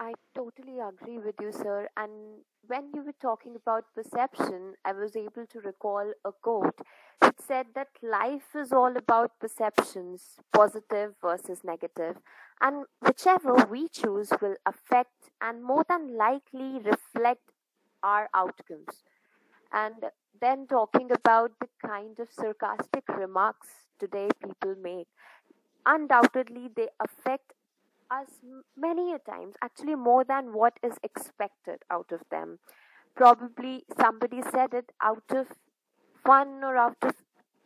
I 0.00 0.14
totally 0.34 0.80
agree 0.80 1.18
with 1.18 1.34
you, 1.40 1.52
sir. 1.52 1.88
And 1.96 2.42
when 2.66 2.90
you 2.94 3.02
were 3.02 3.14
talking 3.20 3.54
about 3.54 3.84
perception, 3.94 4.74
I 4.84 4.92
was 4.92 5.14
able 5.14 5.46
to 5.46 5.60
recall 5.60 6.12
a 6.24 6.32
quote 6.32 6.80
that 7.20 7.40
said 7.40 7.66
that 7.74 7.88
life 8.02 8.54
is 8.56 8.72
all 8.72 8.96
about 8.96 9.38
perceptions, 9.38 10.40
positive 10.52 11.14
versus 11.20 11.62
negative, 11.62 12.16
and 12.60 12.86
whichever 13.00 13.54
we 13.70 13.88
choose 13.88 14.30
will 14.40 14.56
affect 14.66 15.30
and 15.40 15.62
more 15.62 15.84
than 15.88 16.16
likely 16.16 16.78
reflect 16.80 17.52
our 18.02 18.28
outcomes. 18.34 19.04
And 19.72 19.96
then 20.40 20.66
talking 20.68 21.10
about 21.12 21.52
the 21.60 21.68
kind 21.86 22.18
of 22.20 22.28
sarcastic 22.32 23.08
remarks 23.08 23.68
today 23.98 24.30
people 24.42 24.76
make, 24.82 25.08
undoubtedly 25.86 26.68
they 26.74 26.88
affect 27.00 27.52
us 28.10 28.28
many 28.76 29.12
a 29.12 29.18
times, 29.18 29.54
actually 29.62 29.94
more 29.94 30.24
than 30.24 30.52
what 30.52 30.78
is 30.82 30.94
expected 31.02 31.82
out 31.90 32.10
of 32.12 32.20
them. 32.30 32.58
Probably 33.14 33.84
somebody 33.98 34.42
said 34.42 34.74
it 34.74 34.92
out 35.02 35.24
of 35.30 35.48
fun 36.24 36.62
or 36.62 36.76
out 36.76 36.96
of 37.02 37.14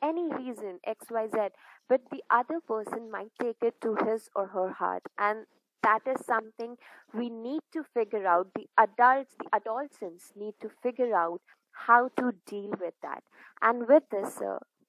any 0.02 0.28
reason, 0.34 0.80
XYZ, 0.86 1.50
but 1.88 2.02
the 2.10 2.22
other 2.30 2.60
person 2.60 3.10
might 3.10 3.32
take 3.40 3.56
it 3.62 3.80
to 3.80 3.96
his 4.04 4.28
or 4.34 4.48
her 4.48 4.72
heart. 4.72 5.02
And 5.18 5.46
that 5.82 6.00
is 6.06 6.24
something 6.24 6.76
we 7.12 7.28
need 7.28 7.60
to 7.72 7.84
figure 7.94 8.26
out. 8.26 8.48
The 8.54 8.66
adults, 8.78 9.34
the 9.38 9.54
adolescents 9.54 10.32
need 10.36 10.54
to 10.62 10.70
figure 10.82 11.14
out 11.14 11.40
how 11.72 12.08
to 12.18 12.32
deal 12.46 12.70
with 12.80 12.94
that. 13.02 13.22
And 13.60 13.86
with 13.88 14.04
this, 14.10 14.40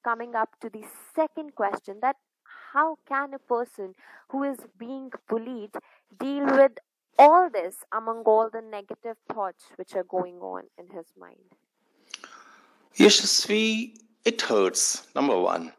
coming 0.03 0.35
up 0.35 0.49
to 0.61 0.69
the 0.69 0.83
second 1.15 1.55
question 1.55 1.97
that 2.01 2.15
how 2.75 2.97
can 3.07 3.33
a 3.33 3.39
person 3.39 3.93
who 4.29 4.43
is 4.43 4.57
being 4.77 5.09
bullied 5.29 5.75
deal 6.19 6.45
with 6.45 6.73
all 7.17 7.49
this 7.49 7.77
among 7.99 8.23
all 8.33 8.49
the 8.51 8.61
negative 8.61 9.17
thoughts 9.33 9.63
which 9.77 9.95
are 9.95 10.03
going 10.03 10.39
on 10.39 10.63
in 10.77 10.87
his 10.95 11.05
mind? 11.17 11.49
Yashasvi, 12.97 13.97
it 14.25 14.41
hurts, 14.41 15.07
number 15.15 15.39
one. 15.39 15.71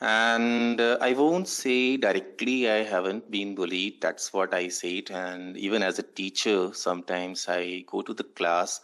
And 0.00 0.80
uh, 0.80 0.98
I 1.00 1.12
won't 1.12 1.48
say 1.48 1.96
directly 1.96 2.68
I 2.68 2.82
haven't 2.82 3.30
been 3.30 3.54
bullied. 3.54 4.00
That's 4.00 4.32
what 4.32 4.52
I 4.52 4.68
said. 4.68 5.10
And 5.10 5.56
even 5.56 5.82
as 5.82 5.98
a 5.98 6.02
teacher, 6.02 6.70
sometimes 6.72 7.46
I 7.48 7.84
go 7.86 8.02
to 8.02 8.12
the 8.12 8.24
class 8.24 8.80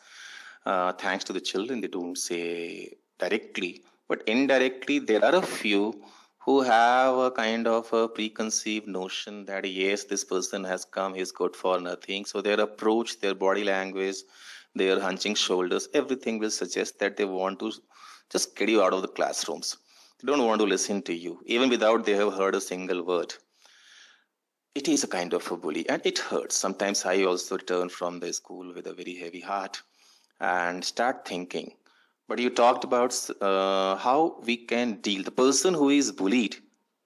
uh, 0.66 0.92
thanks 0.92 1.24
to 1.24 1.32
the 1.32 1.40
children, 1.40 1.80
they 1.80 1.88
don't 1.88 2.18
say 2.18 2.92
directly, 3.18 3.82
but 4.06 4.22
indirectly, 4.26 4.98
there 4.98 5.24
are 5.24 5.36
a 5.36 5.42
few 5.42 5.98
who 6.48 6.62
have 6.62 7.14
a 7.14 7.30
kind 7.30 7.66
of 7.66 7.92
a 7.92 8.08
preconceived 8.08 8.86
notion 8.86 9.44
that 9.44 9.70
yes, 9.70 10.04
this 10.04 10.24
person 10.24 10.64
has 10.64 10.82
come, 10.82 11.12
he's 11.12 11.30
good 11.30 11.54
for 11.54 11.78
nothing. 11.78 12.24
So 12.24 12.40
their 12.40 12.58
approach, 12.58 13.20
their 13.20 13.34
body 13.34 13.64
language, 13.64 14.16
their 14.74 14.98
hunching 14.98 15.34
shoulders, 15.34 15.90
everything 15.92 16.38
will 16.38 16.50
suggest 16.50 17.00
that 17.00 17.18
they 17.18 17.26
want 17.26 17.58
to 17.58 17.70
just 18.30 18.56
get 18.56 18.70
you 18.70 18.82
out 18.82 18.94
of 18.94 19.02
the 19.02 19.08
classrooms. 19.08 19.76
They 20.22 20.32
don't 20.32 20.46
want 20.46 20.62
to 20.62 20.66
listen 20.66 21.02
to 21.02 21.14
you, 21.14 21.38
even 21.44 21.68
without 21.68 22.06
they 22.06 22.14
have 22.14 22.32
heard 22.32 22.54
a 22.54 22.62
single 22.62 23.02
word. 23.04 23.34
It 24.74 24.88
is 24.88 25.04
a 25.04 25.08
kind 25.08 25.34
of 25.34 25.52
a 25.52 25.56
bully 25.58 25.86
and 25.86 26.00
it 26.06 26.18
hurts. 26.18 26.56
Sometimes 26.56 27.04
I 27.04 27.24
also 27.24 27.58
return 27.58 27.90
from 27.90 28.20
the 28.20 28.32
school 28.32 28.72
with 28.74 28.86
a 28.86 28.94
very 28.94 29.16
heavy 29.16 29.40
heart 29.40 29.82
and 30.40 30.82
start 30.82 31.28
thinking. 31.28 31.72
But 32.28 32.38
you 32.38 32.50
talked 32.50 32.84
about 32.84 33.12
uh, 33.40 33.96
how 33.96 34.40
we 34.44 34.56
can 34.56 35.00
deal. 35.00 35.22
The 35.24 35.30
person 35.32 35.74
who 35.74 35.88
is 35.90 36.12
bullied, 36.12 36.56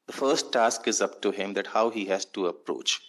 the 0.07 0.12
first 0.12 0.52
task 0.52 0.88
is 0.88 1.00
up 1.00 1.23
to 1.23 1.31
him 1.31 1.55
that 1.55 1.69
how 1.69 1.91
he 1.91 2.07
has 2.07 2.25
to 2.26 2.47
approach. 2.47 3.00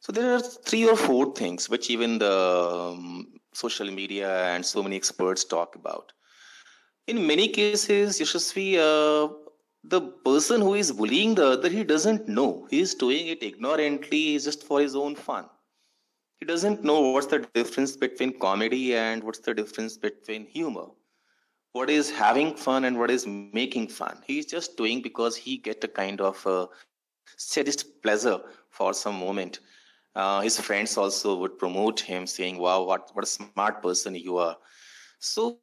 So 0.00 0.12
there 0.12 0.34
are 0.34 0.40
three 0.40 0.88
or 0.88 0.96
four 0.96 1.34
things 1.34 1.68
which 1.68 1.90
even 1.90 2.18
the 2.18 2.32
um, 2.32 3.26
social 3.52 3.90
media 3.90 4.46
and 4.54 4.64
so 4.64 4.82
many 4.82 4.96
experts 4.96 5.44
talk 5.44 5.76
about. 5.76 6.12
In 7.06 7.26
many 7.26 7.48
cases, 7.48 8.12
Yashasvi, 8.12 8.76
uh, 8.78 9.32
the 9.84 10.00
person 10.24 10.60
who 10.60 10.74
is 10.74 10.92
bullying 10.92 11.34
the 11.34 11.46
other, 11.52 11.68
he 11.68 11.84
doesn't 11.84 12.28
know. 12.28 12.66
He 12.70 12.80
is 12.80 12.94
doing 12.94 13.28
it 13.28 13.42
ignorantly, 13.42 14.38
just 14.38 14.64
for 14.64 14.80
his 14.80 14.94
own 14.94 15.16
fun 15.16 15.48
he 16.40 16.46
doesn't 16.46 16.84
know 16.84 17.00
what's 17.00 17.26
the 17.26 17.38
difference 17.38 17.96
between 17.96 18.38
comedy 18.38 18.94
and 18.94 19.22
what's 19.24 19.40
the 19.40 19.54
difference 19.54 19.96
between 19.96 20.46
humor 20.46 20.86
what 21.74 21.90
is 21.90 22.08
having 22.08 22.54
fun 22.54 22.84
and 22.84 22.96
what 22.96 23.10
is 23.10 23.26
making 23.26 23.88
fun. 23.88 24.22
He's 24.24 24.46
just 24.46 24.76
doing 24.76 25.02
because 25.02 25.36
he 25.36 25.56
get 25.56 25.82
a 25.82 25.88
kind 25.88 26.20
of 26.20 26.44
a 26.46 26.68
sadist 27.36 28.00
pleasure 28.00 28.38
for 28.70 28.94
some 28.94 29.16
moment. 29.16 29.58
Uh, 30.14 30.40
his 30.40 30.58
friends 30.58 30.96
also 30.96 31.36
would 31.36 31.58
promote 31.58 31.98
him 31.98 32.28
saying 32.28 32.58
wow 32.58 32.84
what, 32.84 33.10
what 33.14 33.24
a 33.24 33.26
smart 33.26 33.82
person 33.82 34.14
you 34.14 34.38
are. 34.38 34.56
So 35.18 35.58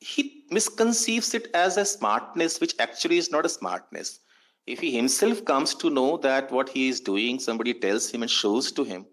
he 0.00 0.44
misconceives 0.50 1.34
it 1.34 1.48
as 1.52 1.76
a 1.76 1.84
smartness 1.84 2.58
which 2.58 2.74
actually 2.78 3.18
is 3.18 3.30
not 3.30 3.44
a 3.44 3.50
smartness. 3.50 4.20
If 4.66 4.80
he 4.80 4.96
himself 4.96 5.44
comes 5.44 5.74
to 5.74 5.90
know 5.90 6.16
that 6.18 6.50
what 6.50 6.70
he 6.70 6.88
is 6.88 7.00
doing 7.00 7.38
somebody 7.38 7.74
tells 7.74 8.10
him 8.10 8.22
and 8.22 8.30
shows 8.30 8.72
to 8.72 8.84
him 8.84 9.04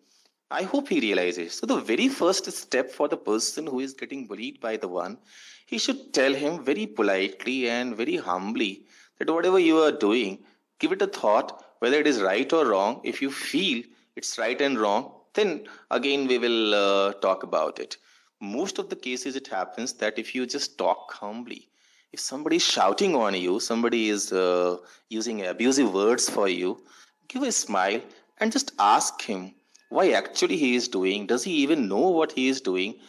I 0.51 0.63
hope 0.63 0.89
he 0.89 0.99
realizes. 0.99 1.53
So, 1.53 1.67
the 1.67 1.79
very 1.79 2.07
first 2.07 2.51
step 2.51 2.89
for 2.91 3.07
the 3.07 3.17
person 3.17 3.67
who 3.67 3.79
is 3.81 3.93
getting 3.93 4.25
bullied 4.25 4.59
by 4.59 4.77
the 4.77 4.87
one, 4.87 5.19
he 5.67 5.77
should 5.77 6.13
tell 6.13 6.33
him 6.33 6.63
very 6.63 6.87
politely 6.87 7.69
and 7.69 7.95
very 7.95 8.15
humbly 8.15 8.85
that 9.19 9.29
whatever 9.29 9.59
you 9.59 9.77
are 9.77 9.91
doing, 9.91 10.39
give 10.79 10.91
it 10.91 11.01
a 11.01 11.07
thought 11.07 11.63
whether 11.79 11.97
it 11.97 12.07
is 12.07 12.21
right 12.21 12.51
or 12.51 12.65
wrong. 12.65 13.01
If 13.03 13.21
you 13.21 13.31
feel 13.31 13.83
it's 14.15 14.37
right 14.37 14.59
and 14.59 14.79
wrong, 14.79 15.11
then 15.33 15.67
again 15.91 16.27
we 16.27 16.37
will 16.37 16.73
uh, 16.73 17.13
talk 17.13 17.43
about 17.43 17.79
it. 17.79 17.97
Most 18.41 18.79
of 18.79 18.89
the 18.89 18.95
cases, 18.95 19.35
it 19.35 19.47
happens 19.47 19.93
that 19.93 20.17
if 20.17 20.33
you 20.33 20.45
just 20.45 20.77
talk 20.77 21.13
humbly, 21.13 21.69
if 22.11 22.19
somebody 22.19 22.55
is 22.55 22.65
shouting 22.65 23.15
on 23.15 23.35
you, 23.35 23.59
somebody 23.59 24.09
is 24.09 24.31
uh, 24.31 24.77
using 25.09 25.45
abusive 25.45 25.93
words 25.93 26.29
for 26.29 26.47
you, 26.47 26.81
give 27.27 27.43
a 27.43 27.51
smile 27.51 28.01
and 28.39 28.51
just 28.51 28.71
ask 28.79 29.21
him 29.21 29.53
why 29.89 30.11
actually 30.11 30.57
he 30.57 30.75
is 30.75 30.87
doing 30.87 31.25
does 31.25 31.43
he 31.43 31.51
even 31.51 31.87
know 31.87 32.09
what 32.09 32.31
he 32.31 32.47
is 32.47 32.61
doing? 32.61 32.99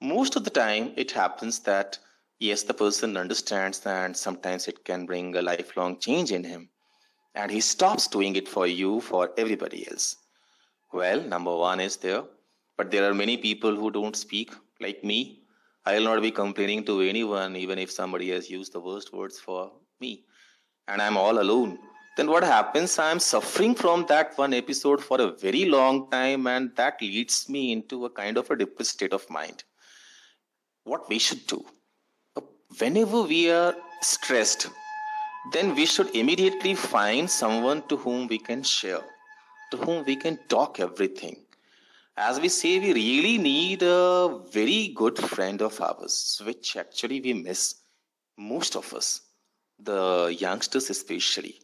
Most 0.00 0.36
of 0.36 0.44
the 0.44 0.50
time 0.50 0.92
it 0.96 1.12
happens 1.12 1.60
that 1.60 1.98
yes 2.38 2.64
the 2.64 2.74
person 2.74 3.16
understands 3.16 3.86
and 3.86 4.16
sometimes 4.16 4.66
it 4.68 4.84
can 4.84 5.06
bring 5.06 5.36
a 5.36 5.42
lifelong 5.42 5.98
change 5.98 6.32
in 6.32 6.44
him. 6.44 6.68
And 7.36 7.50
he 7.50 7.60
stops 7.60 8.08
doing 8.08 8.36
it 8.36 8.48
for 8.48 8.66
you 8.66 9.00
for 9.00 9.30
everybody 9.38 9.86
else. 9.90 10.16
Well 10.92 11.20
number 11.22 11.56
one 11.56 11.80
is 11.80 11.96
there 11.96 12.24
but 12.76 12.90
there 12.90 13.08
are 13.08 13.14
many 13.14 13.36
people 13.36 13.74
who 13.76 13.90
don't 13.90 14.16
speak 14.16 14.52
like 14.80 15.04
me. 15.04 15.42
I 15.86 15.94
will 15.94 16.04
not 16.04 16.22
be 16.22 16.30
complaining 16.32 16.84
to 16.86 17.00
anyone 17.00 17.56
even 17.56 17.78
if 17.78 17.90
somebody 17.90 18.30
has 18.30 18.50
used 18.50 18.72
the 18.72 18.80
worst 18.80 19.12
words 19.12 19.38
for 19.38 19.72
me. 20.00 20.24
And 20.88 21.00
i'm 21.00 21.16
all 21.16 21.40
alone 21.40 21.78
then 22.16 22.28
what 22.28 22.44
happens? 22.44 22.98
I 22.98 23.10
am 23.10 23.18
suffering 23.18 23.74
from 23.74 24.06
that 24.06 24.38
one 24.38 24.54
episode 24.54 25.02
for 25.02 25.20
a 25.20 25.32
very 25.32 25.64
long 25.64 26.08
time, 26.10 26.46
and 26.46 26.70
that 26.76 27.02
leads 27.02 27.48
me 27.48 27.72
into 27.72 28.04
a 28.04 28.10
kind 28.10 28.38
of 28.38 28.50
a 28.50 28.56
depressed 28.56 28.92
state 28.92 29.12
of 29.12 29.28
mind. 29.28 29.64
What 30.84 31.08
we 31.08 31.18
should 31.18 31.46
do? 31.46 31.64
Whenever 32.78 33.22
we 33.22 33.50
are 33.50 33.74
stressed, 34.00 34.68
then 35.52 35.74
we 35.74 35.86
should 35.86 36.14
immediately 36.14 36.74
find 36.74 37.28
someone 37.28 37.82
to 37.88 37.96
whom 37.96 38.28
we 38.28 38.38
can 38.38 38.62
share, 38.62 39.02
to 39.72 39.76
whom 39.76 40.04
we 40.04 40.14
can 40.14 40.38
talk 40.48 40.78
everything. 40.78 41.36
As 42.16 42.38
we 42.38 42.48
say, 42.48 42.78
we 42.78 42.92
really 42.92 43.38
need 43.38 43.82
a 43.82 44.38
very 44.52 44.92
good 44.94 45.18
friend 45.18 45.60
of 45.60 45.80
ours, 45.80 46.40
which 46.46 46.76
actually 46.76 47.20
we 47.20 47.32
miss, 47.32 47.74
most 48.38 48.76
of 48.76 48.94
us, 48.94 49.22
the 49.80 50.34
youngsters 50.38 50.90
especially 50.90 51.60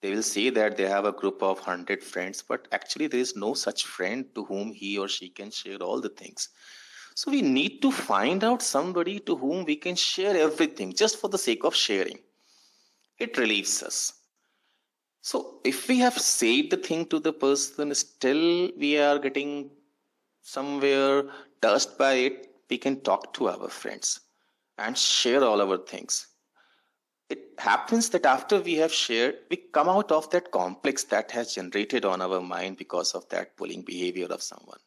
they 0.00 0.10
will 0.10 0.22
say 0.22 0.50
that 0.50 0.76
they 0.76 0.86
have 0.86 1.04
a 1.04 1.12
group 1.12 1.42
of 1.42 1.58
100 1.58 2.02
friends 2.02 2.42
but 2.42 2.66
actually 2.72 3.06
there 3.06 3.20
is 3.20 3.36
no 3.36 3.54
such 3.54 3.84
friend 3.84 4.24
to 4.34 4.44
whom 4.44 4.72
he 4.72 4.98
or 4.98 5.08
she 5.08 5.28
can 5.28 5.50
share 5.50 5.76
all 5.78 6.00
the 6.00 6.08
things. 6.08 6.48
So 7.14 7.30
we 7.30 7.42
need 7.42 7.82
to 7.82 7.92
find 7.92 8.44
out 8.44 8.62
somebody 8.62 9.18
to 9.20 9.36
whom 9.36 9.64
we 9.64 9.76
can 9.76 9.96
share 9.96 10.36
everything 10.36 10.94
just 10.94 11.18
for 11.18 11.28
the 11.28 11.38
sake 11.38 11.64
of 11.64 11.74
sharing. 11.74 12.18
It 13.18 13.36
relieves 13.36 13.82
us. 13.82 14.14
So 15.20 15.60
if 15.64 15.86
we 15.88 15.98
have 15.98 16.18
said 16.18 16.70
the 16.70 16.78
thing 16.78 17.04
to 17.06 17.18
the 17.18 17.32
person, 17.32 17.94
still 17.94 18.70
we 18.78 18.96
are 18.98 19.18
getting 19.18 19.70
somewhere 20.40 21.24
touched 21.60 21.98
by 21.98 22.14
it, 22.14 22.50
we 22.70 22.78
can 22.78 23.00
talk 23.00 23.34
to 23.34 23.50
our 23.50 23.68
friends 23.68 24.20
and 24.78 24.96
share 24.96 25.44
all 25.44 25.60
our 25.60 25.76
things. 25.76 26.28
It 27.30 27.54
happens 27.58 28.10
that 28.10 28.26
after 28.26 28.60
we 28.60 28.74
have 28.74 28.92
shared, 28.92 29.36
we 29.50 29.56
come 29.56 29.88
out 29.88 30.10
of 30.10 30.28
that 30.30 30.50
complex 30.50 31.04
that 31.04 31.30
has 31.30 31.54
generated 31.54 32.04
on 32.04 32.20
our 32.20 32.40
mind 32.40 32.76
because 32.76 33.12
of 33.12 33.28
that 33.28 33.56
bullying 33.56 33.82
behavior 33.82 34.26
of 34.26 34.42
someone. 34.42 34.80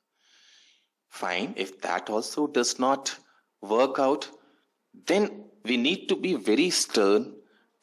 Fine, 1.10 1.54
if 1.58 1.80
that 1.82 2.10
also 2.10 2.48
does 2.48 2.80
not 2.80 3.16
work 3.62 3.98
out, 3.98 4.30
then 5.08 5.46
we 5.64 5.78
need 5.78 6.08
to 6.10 6.16
be 6.16 6.36
very 6.36 6.70
stern 6.70 7.34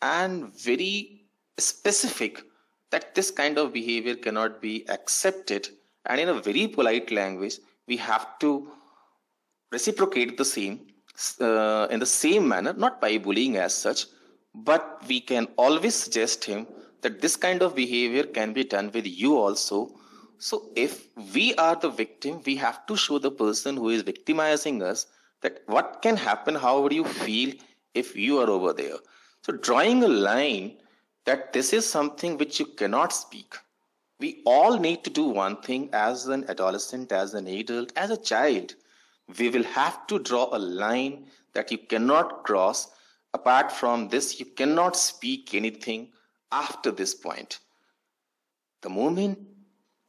and 0.02 0.54
very 0.54 1.26
specific 1.58 2.42
that 2.90 3.14
this 3.14 3.30
kind 3.30 3.58
of 3.58 3.72
behavior 3.72 4.14
cannot 4.14 4.60
be 4.60 4.88
accepted 4.88 5.68
and 6.06 6.20
in 6.20 6.28
a 6.28 6.40
very 6.40 6.66
polite 6.66 7.10
language 7.10 7.58
we 7.86 7.96
have 7.96 8.38
to 8.38 8.68
reciprocate 9.70 10.36
the 10.36 10.44
same 10.44 10.86
uh, 11.40 11.86
in 11.90 12.00
the 12.00 12.06
same 12.06 12.48
manner 12.48 12.72
not 12.72 13.00
by 13.00 13.18
bullying 13.18 13.56
as 13.56 13.74
such 13.74 14.06
but 14.54 15.02
we 15.06 15.20
can 15.20 15.46
always 15.56 15.94
suggest 15.94 16.44
him 16.44 16.66
that 17.02 17.20
this 17.20 17.36
kind 17.36 17.62
of 17.62 17.74
behavior 17.74 18.24
can 18.24 18.52
be 18.52 18.64
done 18.64 18.90
with 18.92 19.06
you 19.06 19.36
also 19.36 19.90
so 20.38 20.70
if 20.74 21.08
we 21.34 21.54
are 21.54 21.76
the 21.76 21.90
victim 21.90 22.40
we 22.44 22.56
have 22.56 22.84
to 22.86 22.96
show 22.96 23.18
the 23.18 23.30
person 23.30 23.76
who 23.76 23.88
is 23.90 24.02
victimizing 24.02 24.82
us 24.82 25.06
that 25.42 25.62
what 25.66 26.00
can 26.02 26.16
happen 26.16 26.54
how 26.54 26.80
would 26.80 26.92
you 26.92 27.04
feel 27.04 27.52
if 27.94 28.14
you 28.16 28.38
are 28.38 28.50
over 28.50 28.72
there 28.72 29.00
so 29.42 29.52
drawing 29.52 30.02
a 30.02 30.08
line 30.08 30.76
that 31.24 31.52
this 31.52 31.72
is 31.72 31.88
something 31.88 32.36
which 32.38 32.58
you 32.58 32.66
cannot 32.66 33.12
speak. 33.12 33.56
We 34.18 34.42
all 34.44 34.78
need 34.78 35.04
to 35.04 35.10
do 35.10 35.24
one 35.24 35.62
thing 35.62 35.88
as 35.92 36.26
an 36.26 36.44
adolescent, 36.48 37.12
as 37.12 37.34
an 37.34 37.46
adult, 37.46 37.92
as 37.96 38.10
a 38.10 38.16
child. 38.16 38.74
We 39.38 39.48
will 39.48 39.64
have 39.64 40.06
to 40.08 40.18
draw 40.18 40.48
a 40.52 40.58
line 40.58 41.26
that 41.54 41.70
you 41.70 41.78
cannot 41.78 42.44
cross. 42.44 42.88
Apart 43.32 43.72
from 43.72 44.08
this, 44.08 44.40
you 44.40 44.46
cannot 44.46 44.96
speak 44.96 45.54
anything 45.54 46.12
after 46.52 46.90
this 46.90 47.14
point. 47.14 47.60
The 48.82 48.90
moment 48.90 49.38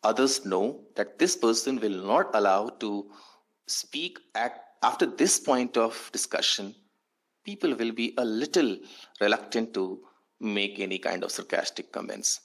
others 0.03 0.45
know 0.45 0.81
that 0.95 1.19
this 1.19 1.35
person 1.35 1.79
will 1.79 2.03
not 2.05 2.31
allow 2.33 2.69
to 2.79 3.11
speak 3.67 4.19
at 4.35 4.65
after 4.83 5.05
this 5.05 5.39
point 5.39 5.77
of 5.77 6.09
discussion, 6.11 6.73
people 7.43 7.75
will 7.75 7.91
be 7.91 8.15
a 8.17 8.25
little 8.25 8.77
reluctant 9.19 9.73
to 9.75 9.99
make 10.39 10.79
any 10.79 10.97
kind 10.97 11.23
of 11.23 11.31
sarcastic 11.31 11.91
comments. 11.91 12.41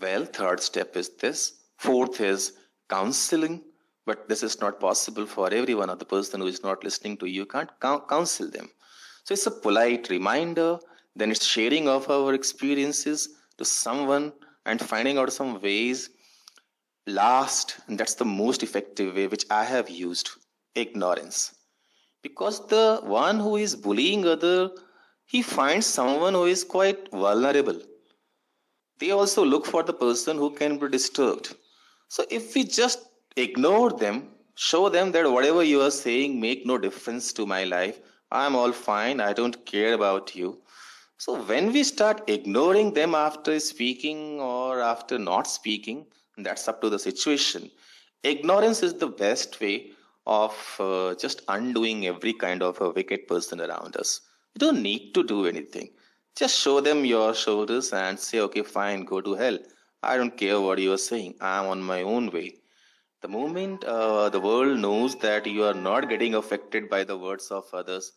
Well, 0.00 0.26
third 0.26 0.60
step 0.60 0.96
is 0.96 1.08
this. 1.16 1.54
Fourth 1.78 2.20
is 2.20 2.52
counseling, 2.90 3.62
but 4.04 4.28
this 4.28 4.42
is 4.42 4.60
not 4.60 4.78
possible 4.80 5.24
for 5.24 5.50
everyone 5.50 5.88
or 5.88 5.96
the 5.96 6.04
person 6.04 6.42
who 6.42 6.46
is 6.46 6.62
not 6.62 6.84
listening 6.84 7.16
to 7.18 7.26
you. 7.26 7.40
you 7.40 7.46
can't 7.46 7.70
counsel 7.80 8.50
them. 8.50 8.68
So 9.26 9.32
it's 9.32 9.46
a 9.48 9.50
polite 9.50 10.08
reminder, 10.08 10.78
then 11.16 11.32
it's 11.32 11.44
sharing 11.44 11.88
of 11.88 12.08
our 12.08 12.32
experiences 12.32 13.28
to 13.58 13.64
someone 13.64 14.32
and 14.66 14.80
finding 14.80 15.18
out 15.18 15.32
some 15.32 15.60
ways. 15.60 16.10
Last, 17.08 17.80
and 17.88 17.98
that's 17.98 18.14
the 18.14 18.24
most 18.24 18.62
effective 18.62 19.16
way 19.16 19.26
which 19.26 19.44
I 19.50 19.64
have 19.64 19.90
used 19.90 20.30
ignorance. 20.76 21.56
Because 22.22 22.68
the 22.68 23.00
one 23.02 23.40
who 23.40 23.56
is 23.56 23.74
bullying 23.74 24.24
other 24.28 24.70
he 25.24 25.42
finds 25.42 25.86
someone 25.86 26.34
who 26.34 26.44
is 26.44 26.62
quite 26.62 27.10
vulnerable. 27.10 27.80
They 29.00 29.10
also 29.10 29.44
look 29.44 29.66
for 29.66 29.82
the 29.82 29.92
person 29.92 30.36
who 30.36 30.50
can 30.50 30.78
be 30.78 30.88
disturbed. 30.88 31.56
So 32.06 32.24
if 32.30 32.54
we 32.54 32.62
just 32.62 33.00
ignore 33.36 33.90
them, 33.90 34.28
show 34.54 34.88
them 34.88 35.10
that 35.10 35.28
whatever 35.28 35.64
you 35.64 35.80
are 35.82 35.90
saying 35.90 36.40
make 36.40 36.64
no 36.64 36.78
difference 36.78 37.32
to 37.32 37.44
my 37.44 37.64
life, 37.64 37.98
I'm 38.30 38.56
all 38.56 38.72
fine, 38.72 39.20
I 39.20 39.32
don't 39.32 39.64
care 39.66 39.94
about 39.94 40.34
you. 40.34 40.58
So 41.18 41.42
when 41.42 41.72
we 41.72 41.82
start 41.84 42.28
ignoring 42.28 42.92
them 42.92 43.14
after 43.14 43.58
speaking 43.60 44.40
or 44.40 44.80
after 44.80 45.18
not 45.18 45.46
speaking, 45.46 46.06
that's 46.36 46.68
up 46.68 46.80
to 46.82 46.90
the 46.90 46.98
situation. 46.98 47.70
Ignorance 48.22 48.82
is 48.82 48.94
the 48.94 49.08
best 49.08 49.60
way 49.60 49.92
of 50.26 50.54
uh, 50.80 51.14
just 51.14 51.42
undoing 51.48 52.06
every 52.06 52.32
kind 52.32 52.62
of 52.62 52.80
a 52.80 52.90
wicked 52.90 53.28
person 53.28 53.60
around 53.60 53.96
us. 53.96 54.20
You 54.54 54.58
don't 54.58 54.82
need 54.82 55.14
to 55.14 55.22
do 55.22 55.46
anything. 55.46 55.90
Just 56.34 56.58
show 56.58 56.80
them 56.80 57.04
your 57.04 57.34
shoulders 57.34 57.92
and 57.92 58.18
say, 58.18 58.40
okay, 58.40 58.62
fine, 58.62 59.04
go 59.04 59.20
to 59.20 59.34
hell. 59.34 59.58
I 60.02 60.16
don't 60.16 60.36
care 60.36 60.60
what 60.60 60.78
you 60.78 60.92
are 60.92 60.98
saying. 60.98 61.34
I'm 61.40 61.66
on 61.66 61.82
my 61.82 62.02
own 62.02 62.30
way. 62.30 62.56
The 63.26 63.32
moment 63.32 63.82
uh, 63.82 64.28
the 64.28 64.38
world 64.38 64.78
knows 64.78 65.16
that 65.16 65.48
you 65.48 65.64
are 65.64 65.74
not 65.74 66.08
getting 66.08 66.36
affected 66.36 66.88
by 66.88 67.02
the 67.02 67.18
words 67.18 67.48
of 67.50 67.64
others, 67.74 68.12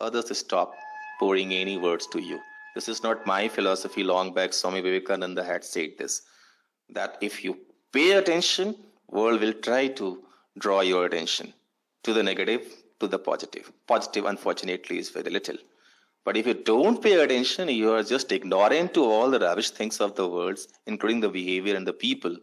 others 0.00 0.36
stop 0.36 0.74
pouring 1.20 1.52
any 1.52 1.76
words 1.76 2.08
to 2.08 2.20
you. 2.20 2.40
This 2.74 2.88
is 2.88 3.00
not 3.04 3.24
my 3.24 3.46
philosophy. 3.46 4.02
Long 4.02 4.34
back, 4.34 4.52
Swami 4.52 4.80
Vivekananda 4.80 5.44
had 5.44 5.62
said 5.62 5.90
this 5.98 6.22
that 6.88 7.16
if 7.20 7.44
you 7.44 7.58
pay 7.92 8.14
attention, 8.14 8.74
world 9.08 9.40
will 9.40 9.52
try 9.52 9.86
to 9.86 10.20
draw 10.58 10.80
your 10.80 11.06
attention 11.06 11.54
to 12.02 12.12
the 12.12 12.24
negative, 12.24 12.74
to 12.98 13.06
the 13.06 13.20
positive. 13.20 13.70
Positive, 13.86 14.24
unfortunately, 14.24 14.98
is 14.98 15.10
very 15.10 15.30
little. 15.30 15.58
But 16.24 16.36
if 16.36 16.48
you 16.48 16.54
don't 16.54 17.00
pay 17.00 17.20
attention, 17.22 17.68
you 17.68 17.92
are 17.92 18.02
just 18.02 18.32
ignorant 18.32 18.94
to 18.94 19.04
all 19.04 19.30
the 19.30 19.38
rubbish 19.38 19.70
things 19.70 20.00
of 20.00 20.16
the 20.16 20.28
world, 20.28 20.58
including 20.88 21.20
the 21.20 21.28
behavior 21.28 21.76
and 21.76 21.86
the 21.86 21.92
people. 21.92 22.36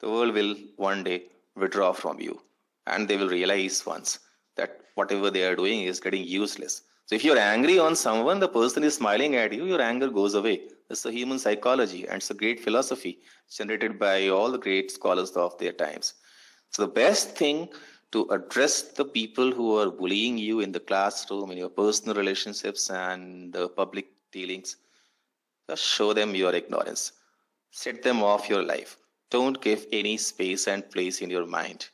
The 0.00 0.10
world 0.10 0.34
will 0.34 0.56
one 0.76 1.04
day 1.04 1.24
withdraw 1.54 1.92
from 1.92 2.20
you. 2.20 2.40
And 2.86 3.06
they 3.06 3.16
will 3.16 3.28
realize 3.28 3.84
once 3.86 4.18
that 4.56 4.80
whatever 4.94 5.30
they 5.30 5.44
are 5.44 5.56
doing 5.56 5.82
is 5.82 6.00
getting 6.00 6.24
useless. 6.24 6.82
So 7.06 7.14
if 7.14 7.24
you're 7.24 7.38
angry 7.38 7.78
on 7.78 7.96
someone, 7.96 8.40
the 8.40 8.48
person 8.48 8.84
is 8.84 8.94
smiling 8.94 9.36
at 9.36 9.52
you, 9.52 9.66
your 9.66 9.82
anger 9.82 10.08
goes 10.08 10.34
away. 10.34 10.68
It's 10.88 11.02
the 11.02 11.12
human 11.12 11.38
psychology 11.38 12.06
and 12.06 12.16
it's 12.16 12.30
a 12.30 12.34
great 12.34 12.60
philosophy 12.60 13.18
generated 13.50 13.98
by 13.98 14.28
all 14.28 14.50
the 14.50 14.58
great 14.58 14.90
scholars 14.90 15.32
of 15.32 15.56
their 15.58 15.72
times. 15.72 16.14
So 16.70 16.82
the 16.82 16.92
best 16.92 17.36
thing 17.36 17.68
to 18.12 18.28
address 18.30 18.82
the 18.82 19.04
people 19.04 19.52
who 19.52 19.78
are 19.78 19.90
bullying 19.90 20.38
you 20.38 20.60
in 20.60 20.72
the 20.72 20.80
classroom, 20.80 21.50
in 21.50 21.58
your 21.58 21.68
personal 21.68 22.16
relationships 22.16 22.90
and 22.90 23.52
the 23.52 23.68
public 23.68 24.08
dealings. 24.32 24.76
Just 25.68 25.84
show 25.84 26.12
them 26.12 26.34
your 26.34 26.54
ignorance. 26.54 27.12
Set 27.70 28.02
them 28.02 28.22
off 28.22 28.48
your 28.48 28.64
life. 28.64 28.96
Don't 29.30 29.60
give 29.60 29.86
any 29.92 30.16
space 30.16 30.66
and 30.66 30.88
place 30.90 31.20
in 31.20 31.30
your 31.30 31.46
mind. 31.46 31.88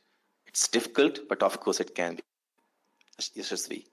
It's 0.47 0.69
difficult, 0.69 1.21
but 1.29 1.43
of 1.43 1.61
course 1.61 1.81
it 1.81 1.95
can 1.95 2.17
be. 2.17 2.23
Yashasvi. 3.19 3.85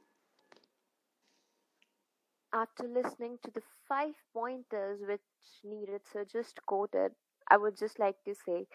After 2.53 2.83
listening 2.83 3.39
to 3.43 3.51
the 3.51 3.61
five 3.87 4.13
pointers 4.33 4.99
which 5.07 5.21
Neeraj 5.65 6.01
sir 6.11 6.25
just 6.31 6.65
quoted, 6.65 7.11
I 7.49 7.57
would 7.57 7.77
just 7.77 7.99
like 7.99 8.15
to 8.25 8.33
say, 8.33 8.67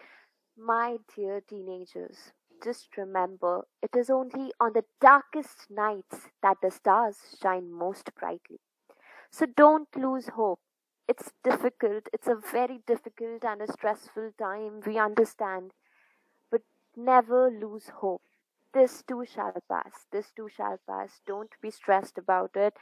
my 0.57 0.97
dear 1.15 1.41
teenagers, 1.41 2.31
just 2.63 2.97
remember, 2.97 3.65
it 3.81 3.95
is 3.95 4.09
only 4.09 4.51
on 4.59 4.73
the 4.73 4.83
darkest 4.99 5.69
nights 5.69 6.27
that 6.43 6.57
the 6.61 6.69
stars 6.69 7.15
shine 7.41 7.71
most 7.71 8.13
brightly. 8.19 8.59
So 9.31 9.45
don't 9.45 9.87
lose 9.95 10.27
hope. 10.29 10.59
It's 11.09 11.33
difficult, 11.43 12.07
it's 12.13 12.27
a 12.29 12.35
very 12.37 12.79
difficult 12.87 13.43
and 13.43 13.61
a 13.61 13.71
stressful 13.73 14.31
time, 14.39 14.81
we 14.85 14.97
understand. 14.97 15.73
But 16.51 16.63
never 16.95 17.49
lose 17.51 17.89
hope. 17.89 18.23
This 18.73 19.03
too 19.03 19.25
shall 19.25 19.55
pass. 19.69 20.05
This 20.11 20.31
too 20.31 20.49
shall 20.49 20.79
pass. 20.87 21.21
Don't 21.27 21.51
be 21.61 21.71
stressed 21.71 22.17
about 22.17 22.55
it. 22.55 22.75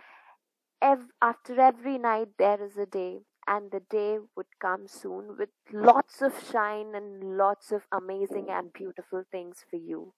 Ev- 0.81 1.11
after 1.21 1.59
every 1.61 1.99
night, 1.99 2.29
there 2.39 2.63
is 2.63 2.77
a 2.77 2.87
day 2.87 3.21
and 3.47 3.71
the 3.71 3.81
day 3.81 4.19
would 4.35 4.59
come 4.59 4.87
soon 4.87 5.37
with 5.37 5.49
lots 5.71 6.21
of 6.21 6.33
shine 6.51 6.95
and 6.95 7.37
lots 7.37 7.71
of 7.71 7.87
amazing 7.91 8.49
and 8.49 8.73
beautiful 8.73 9.23
things 9.31 9.65
for 9.69 9.77
you. 9.77 10.13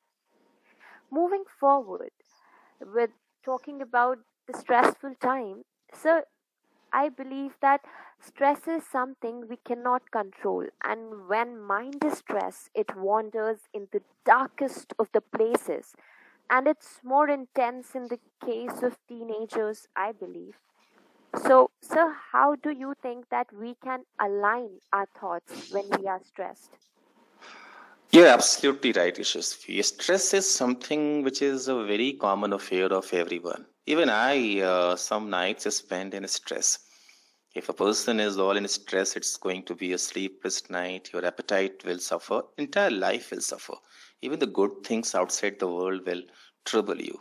Moving 1.11 1.43
forward 1.59 2.11
with 2.81 3.11
talking 3.43 3.81
about 3.81 4.19
the 4.47 4.57
stressful 4.57 5.15
time, 5.21 5.63
so 5.93 6.23
I 6.93 7.09
believe 7.09 7.51
that 7.61 7.81
stress 8.19 8.67
is 8.67 8.85
something 8.85 9.47
we 9.47 9.57
cannot 9.57 10.11
control, 10.11 10.65
and 10.83 11.27
when 11.27 11.61
mind 11.61 12.03
is 12.03 12.19
stressed, 12.19 12.69
it 12.73 12.95
wanders 12.95 13.59
in 13.73 13.87
the 13.91 14.01
darkest 14.25 14.93
of 14.99 15.09
the 15.13 15.21
places, 15.21 15.95
and 16.49 16.67
it's 16.67 16.99
more 17.03 17.29
intense 17.29 17.95
in 17.95 18.07
the 18.07 18.19
case 18.45 18.83
of 18.83 18.97
teenagers, 19.07 19.87
I 19.95 20.11
believe 20.11 20.55
so, 21.35 21.69
sir, 21.81 22.15
how 22.31 22.55
do 22.55 22.71
you 22.71 22.93
think 23.01 23.29
that 23.29 23.47
we 23.53 23.75
can 23.83 24.03
align 24.19 24.79
our 24.91 25.07
thoughts 25.19 25.71
when 25.71 25.85
we 25.99 26.07
are 26.07 26.21
stressed? 26.23 26.71
You're 28.11 28.27
absolutely 28.27 28.91
right, 28.93 29.15
Yashasvi. 29.15 29.83
Stress 29.85 30.33
is 30.33 30.49
something 30.49 31.23
which 31.23 31.41
is 31.41 31.67
a 31.67 31.83
very 31.85 32.13
common 32.13 32.53
affair 32.53 32.91
of 32.91 33.13
everyone. 33.13 33.65
Even 33.89 34.07
I, 34.07 34.59
uh, 34.61 34.95
some 34.95 35.31
nights 35.31 35.75
spend 35.75 36.13
in 36.13 36.27
stress. 36.27 36.77
If 37.55 37.69
a 37.69 37.73
person 37.73 38.19
is 38.19 38.37
all 38.37 38.55
in 38.55 38.67
stress, 38.67 39.15
it's 39.15 39.35
going 39.35 39.63
to 39.63 39.73
be 39.73 39.93
a 39.93 39.97
sleepless 39.97 40.69
night. 40.69 41.09
Your 41.11 41.25
appetite 41.25 41.83
will 41.83 41.97
suffer. 41.97 42.43
Entire 42.59 42.91
life 42.91 43.31
will 43.31 43.41
suffer. 43.41 43.73
Even 44.21 44.37
the 44.37 44.45
good 44.45 44.83
things 44.83 45.15
outside 45.15 45.57
the 45.57 45.67
world 45.67 46.05
will 46.05 46.21
trouble 46.65 47.01
you. 47.01 47.19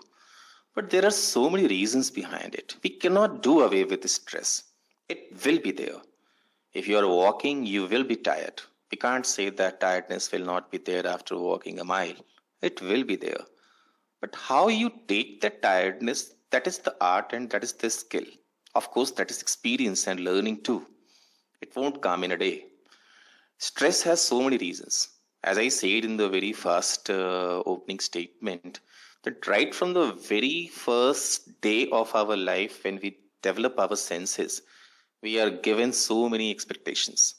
But 0.74 0.90
there 0.90 1.06
are 1.06 1.10
so 1.10 1.48
many 1.48 1.66
reasons 1.66 2.10
behind 2.10 2.54
it. 2.54 2.76
We 2.84 2.90
cannot 2.90 3.42
do 3.42 3.62
away 3.62 3.84
with 3.84 4.06
stress. 4.10 4.64
It 5.08 5.42
will 5.46 5.60
be 5.60 5.72
there. 5.72 6.02
If 6.74 6.86
you 6.86 6.98
are 6.98 7.08
walking, 7.08 7.64
you 7.64 7.86
will 7.86 8.04
be 8.04 8.16
tired. 8.16 8.60
We 8.90 8.98
can't 8.98 9.24
say 9.24 9.48
that 9.48 9.80
tiredness 9.80 10.30
will 10.30 10.44
not 10.44 10.70
be 10.70 10.76
there 10.76 11.06
after 11.06 11.34
walking 11.38 11.80
a 11.80 11.84
mile. 11.84 12.20
It 12.60 12.82
will 12.82 13.04
be 13.04 13.16
there. 13.16 13.40
But 14.20 14.34
how 14.34 14.68
you 14.68 14.92
take 15.06 15.40
that 15.40 15.62
tiredness, 15.62 16.34
that 16.50 16.66
is 16.66 16.78
the 16.78 16.94
art 17.00 17.32
and 17.32 17.50
that 17.50 17.64
is 17.64 17.72
the 17.72 17.90
skill. 17.90 18.24
Of 18.74 18.90
course, 18.90 19.10
that 19.12 19.30
is 19.30 19.40
experience 19.42 20.06
and 20.06 20.20
learning 20.20 20.62
too. 20.62 20.86
It 21.60 21.74
won't 21.74 22.02
come 22.02 22.24
in 22.24 22.32
a 22.32 22.36
day. 22.36 22.66
Stress 23.58 24.02
has 24.02 24.20
so 24.20 24.42
many 24.42 24.58
reasons. 24.58 25.08
As 25.42 25.58
I 25.58 25.68
said 25.68 26.04
in 26.04 26.16
the 26.16 26.28
very 26.28 26.52
first 26.52 27.10
uh, 27.10 27.62
opening 27.64 28.00
statement, 28.00 28.80
that 29.24 29.46
right 29.46 29.74
from 29.74 29.92
the 29.92 30.12
very 30.12 30.68
first 30.68 31.60
day 31.60 31.88
of 31.90 32.14
our 32.14 32.36
life, 32.36 32.84
when 32.84 33.00
we 33.02 33.18
develop 33.42 33.78
our 33.78 33.96
senses, 33.96 34.62
we 35.22 35.40
are 35.40 35.50
given 35.50 35.92
so 35.92 36.28
many 36.28 36.50
expectations 36.50 37.34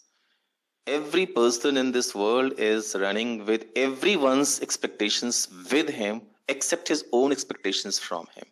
every 0.90 1.26
person 1.26 1.78
in 1.78 1.92
this 1.92 2.16
world 2.16 2.54
is 2.58 2.96
running 3.00 3.46
with 3.46 3.66
everyone's 3.76 4.60
expectations 4.62 5.48
with 5.72 5.88
him 5.88 6.22
except 6.48 6.88
his 6.88 7.06
own 7.12 7.32
expectations 7.32 8.00
from 8.00 8.28
him. 8.36 8.46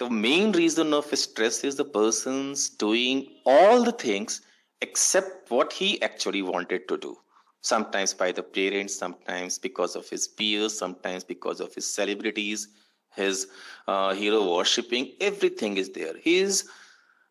The 0.00 0.08
main 0.08 0.52
reason 0.52 0.94
of 0.94 1.14
stress 1.18 1.62
is 1.62 1.76
the 1.76 1.84
person's 1.84 2.70
doing 2.70 3.28
all 3.44 3.84
the 3.84 3.92
things 3.92 4.40
except 4.80 5.50
what 5.50 5.74
he 5.74 6.00
actually 6.00 6.40
wanted 6.40 6.88
to 6.88 6.96
do. 6.96 7.18
Sometimes 7.60 8.14
by 8.14 8.32
the 8.32 8.42
parents, 8.42 8.94
sometimes 8.94 9.58
because 9.58 9.94
of 9.96 10.08
his 10.08 10.26
peers, 10.26 10.78
sometimes 10.78 11.22
because 11.22 11.60
of 11.60 11.74
his 11.74 11.84
celebrities, 11.84 12.68
his 13.14 13.48
uh, 13.86 14.14
hero 14.14 14.56
worshipping. 14.56 15.12
Everything 15.20 15.76
is 15.76 15.90
there. 15.90 16.14
He 16.16 16.38
is 16.38 16.66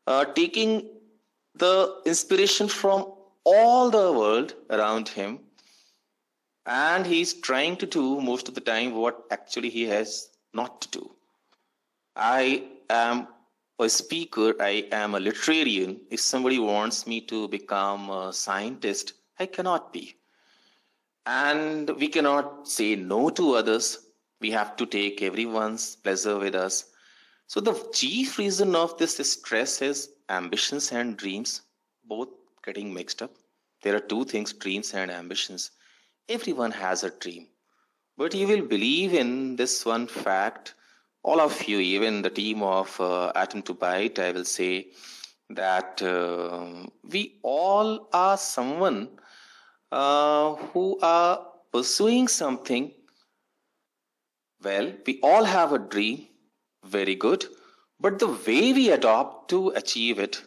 uh, 0.05 0.25
taking 0.25 0.91
the 1.55 1.99
inspiration 2.05 2.67
from 2.67 3.12
all 3.45 3.89
the 3.89 4.13
world 4.13 4.53
around 4.69 5.10
him 5.10 5.39
and 6.67 7.08
he's 7.08 7.34
trying 7.34 7.77
to 7.77 7.88
do 7.88 8.21
most 8.21 8.47
of 8.47 8.53
the 8.53 8.62
time 8.62 8.93
what 8.93 9.23
actually 9.32 9.71
he 9.71 9.86
has 9.86 10.29
not 10.53 10.82
to 10.82 10.99
do. 10.99 11.15
I 12.19 12.63
am 12.89 13.29
a 13.79 13.88
speaker, 13.88 14.53
I 14.62 14.89
am 14.91 15.15
a 15.15 15.19
literarian. 15.19 16.01
If 16.12 16.19
somebody 16.19 16.60
wants 16.60 17.08
me 17.08 17.21
to 17.21 17.47
become 17.47 18.10
a 18.10 18.34
scientist, 18.34 19.13
I 19.39 19.45
cannot 19.45 19.93
be. 19.93 20.17
And 21.25 21.89
we 21.91 22.10
cannot 22.10 22.67
say 22.67 22.97
no 22.97 23.29
to 23.29 23.53
others. 23.53 23.99
We 24.41 24.51
have 24.51 24.75
to 24.75 24.86
take 24.86 25.21
everyone's 25.21 25.95
pleasure 25.95 26.38
with 26.38 26.55
us. 26.55 26.86
So, 27.47 27.62
the 27.62 27.73
chief 27.93 28.38
reason 28.38 28.75
of 28.75 28.97
this 28.97 29.15
stress 29.32 29.82
is 29.82 30.10
ambitions 30.27 30.91
and 30.91 31.15
dreams 31.15 31.62
both 32.03 32.29
getting 32.65 32.93
mixed 32.93 33.21
up. 33.21 33.32
There 33.82 33.95
are 33.95 34.01
two 34.01 34.25
things 34.25 34.51
dreams 34.51 34.93
and 34.93 35.10
ambitions. 35.10 35.71
Everyone 36.27 36.71
has 36.71 37.05
a 37.05 37.12
dream. 37.12 37.47
But 38.17 38.36
you 38.36 38.45
will 38.45 38.65
believe 38.65 39.13
in 39.13 39.55
this 39.55 39.86
one 39.86 40.05
fact, 40.05 40.75
all 41.23 41.41
of 41.41 41.67
you, 41.67 41.79
even 41.79 42.21
the 42.21 42.29
team 42.29 42.63
of 42.63 42.99
uh, 42.99 43.32
Atom 43.36 43.62
to 43.63 43.73
Byte, 43.73 44.19
I 44.19 44.32
will 44.32 44.45
say 44.45 44.88
that 45.49 46.01
uh, 46.01 46.88
we 47.03 47.39
all 47.43 48.08
are 48.13 48.38
someone 48.38 49.10
uh, 49.91 50.55
who 50.55 50.97
are 51.01 51.45
pursuing 51.71 52.27
something. 52.27 52.91
Well, 54.63 54.93
we 55.05 55.19
all 55.21 55.43
have 55.43 55.73
a 55.73 55.79
dream, 55.79 56.27
very 56.86 57.15
good, 57.15 57.45
but 57.99 58.19
the 58.19 58.27
way 58.27 58.73
we 58.73 58.91
adopt 58.91 59.49
to 59.49 59.69
achieve 59.69 60.19
it, 60.19 60.41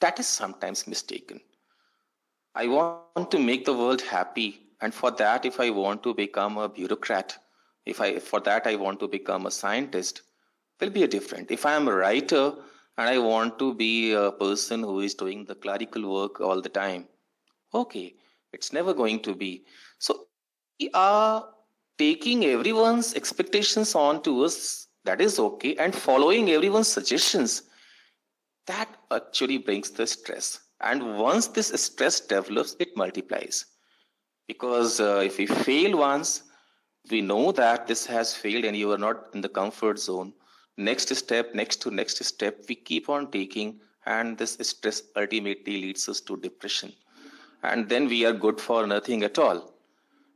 that 0.00 0.18
is 0.18 0.26
sometimes 0.26 0.86
mistaken. 0.86 1.40
I 2.54 2.68
want 2.68 3.30
to 3.30 3.38
make 3.38 3.64
the 3.64 3.74
world 3.74 4.00
happy. 4.00 4.60
And 4.80 4.92
for 4.94 5.10
that, 5.12 5.44
if 5.44 5.58
I 5.60 5.70
want 5.70 6.02
to 6.02 6.14
become 6.14 6.58
a 6.58 6.68
bureaucrat, 6.68 7.36
if 7.86 8.00
I 8.00 8.18
for 8.18 8.40
that 8.40 8.66
I 8.66 8.76
want 8.76 9.00
to 9.00 9.08
become 9.08 9.46
a 9.46 9.50
scientist, 9.50 10.22
will 10.80 10.90
be 10.90 11.04
a 11.04 11.08
different. 11.08 11.50
If 11.50 11.64
I 11.64 11.74
am 11.74 11.88
a 11.88 11.94
writer 11.94 12.52
and 12.98 13.08
I 13.08 13.18
want 13.18 13.58
to 13.60 13.74
be 13.74 14.12
a 14.12 14.32
person 14.32 14.82
who 14.82 15.00
is 15.00 15.14
doing 15.14 15.44
the 15.44 15.54
clerical 15.54 16.12
work 16.12 16.40
all 16.40 16.60
the 16.60 16.68
time, 16.68 17.06
okay, 17.72 18.14
it's 18.52 18.72
never 18.72 18.92
going 18.92 19.20
to 19.20 19.34
be. 19.34 19.64
So 19.98 20.26
we 20.80 20.90
are 20.92 21.48
taking 21.98 22.44
everyone's 22.44 23.14
expectations 23.14 23.94
on 23.94 24.22
to 24.24 24.44
us. 24.44 24.88
That 25.04 25.20
is 25.20 25.38
okay, 25.38 25.76
and 25.76 25.94
following 25.94 26.50
everyone's 26.50 26.88
suggestions. 26.88 27.62
That 28.66 28.88
actually 29.10 29.58
brings 29.58 29.90
the 29.90 30.06
stress 30.06 30.60
and 30.80 31.18
once 31.18 31.48
this 31.48 31.68
stress 31.82 32.20
develops, 32.20 32.76
it 32.78 32.96
multiplies. 32.96 33.66
Because 34.46 35.00
uh, 35.00 35.22
if 35.24 35.38
we 35.38 35.46
fail 35.46 35.98
once, 35.98 36.42
we 37.10 37.20
know 37.20 37.52
that 37.52 37.86
this 37.86 38.06
has 38.06 38.34
failed 38.34 38.64
and 38.64 38.76
you 38.76 38.90
are 38.92 38.98
not 38.98 39.28
in 39.34 39.40
the 39.40 39.48
comfort 39.48 39.98
zone. 39.98 40.32
Next 40.76 41.14
step, 41.14 41.54
next 41.54 41.80
to 41.82 41.90
next 41.90 42.22
step, 42.24 42.64
we 42.68 42.74
keep 42.74 43.08
on 43.08 43.30
taking, 43.30 43.80
and 44.04 44.36
this 44.36 44.58
stress 44.60 45.02
ultimately 45.16 45.80
leads 45.82 46.08
us 46.08 46.20
to 46.22 46.36
depression. 46.36 46.92
And 47.62 47.88
then 47.88 48.06
we 48.06 48.24
are 48.26 48.32
good 48.32 48.60
for 48.60 48.86
nothing 48.86 49.22
at 49.22 49.38
all. 49.38 49.72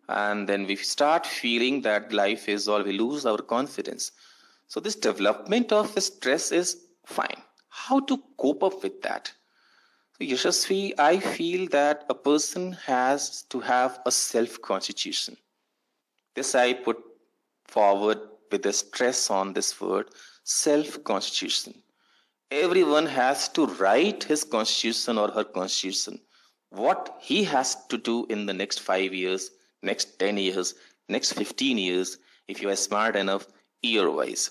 And 0.09 0.49
then 0.49 0.67
we 0.67 0.77
start 0.77 1.27
feeling 1.27 1.83
that 1.83 2.13
life 2.13 2.49
is 2.49 2.69
all, 2.69 2.83
we 2.83 2.93
lose 2.93 3.27
our 3.27 3.39
confidence. 3.39 4.13
So, 4.67 4.81
this 4.81 4.97
development 4.97 5.73
of 5.73 6.01
stress 6.03 6.53
is 6.53 6.87
fine. 7.05 7.43
How 7.69 8.01
to 8.01 8.23
cope 8.39 8.63
up 8.63 8.83
with 8.83 9.03
that? 9.03 9.33
Yashasvi, 10.21 10.93
I 10.99 11.19
feel 11.19 11.67
that 11.69 12.05
a 12.11 12.15
person 12.15 12.73
has 12.73 13.43
to 13.45 13.61
have 13.61 14.01
a 14.05 14.11
self 14.11 14.61
constitution. 14.61 15.37
This 16.35 16.55
I 16.55 16.75
put 16.75 16.99
forward 17.67 18.19
with 18.51 18.67
a 18.67 18.73
stress 18.73 19.31
on 19.31 19.53
this 19.53 19.81
word 19.81 20.09
self 20.45 21.03
constitution. 21.05 21.83
Everyone 22.51 23.07
has 23.07 23.49
to 23.51 23.67
write 23.67 24.25
his 24.25 24.45
constitution 24.45 25.19
or 25.19 25.31
her 25.31 25.45
constitution. 25.45 26.21
What 26.71 27.17
he 27.21 27.45
has 27.45 27.87
to 27.87 27.99
do 27.99 28.27
in 28.27 28.47
the 28.47 28.55
next 28.55 28.81
five 28.81 29.15
years, 29.15 29.51
next 29.83 30.19
10 30.19 30.37
years, 30.37 30.75
next 31.09 31.33
15 31.33 31.79
years, 31.79 32.19
if 32.49 32.61
you 32.63 32.71
are 32.71 32.77
smart 32.77 33.17
enough, 33.17 33.47
year 33.83 34.11
wise. 34.11 34.51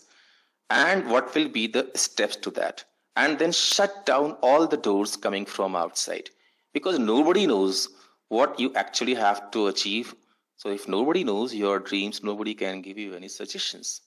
And 0.70 1.10
what 1.10 1.34
will 1.36 1.50
be 1.50 1.68
the 1.68 1.92
steps 1.96 2.36
to 2.38 2.52
that 2.52 2.86
and 3.15 3.38
then 3.38 3.52
shut 3.52 4.06
down 4.06 4.32
all 4.42 4.65
the 4.68 4.78
doors 4.78 5.15
coming 5.18 5.46
from 5.46 5.76
outside 5.76 6.30
because 6.74 7.00
nobody 7.00 7.46
knows 7.46 7.89
what 8.30 8.60
you 8.60 8.72
actually 8.76 9.13
have 9.13 9.52
to 9.52 9.68
achieve. 9.68 10.13
So, 10.60 10.67
if 10.67 10.89
nobody 10.89 11.24
knows 11.24 11.56
your 11.56 11.80
dreams, 11.80 12.22
nobody 12.22 12.54
can 12.54 12.82
give 12.82 12.98
you 12.98 13.15
any 13.15 13.30
suggestions. 13.30 14.02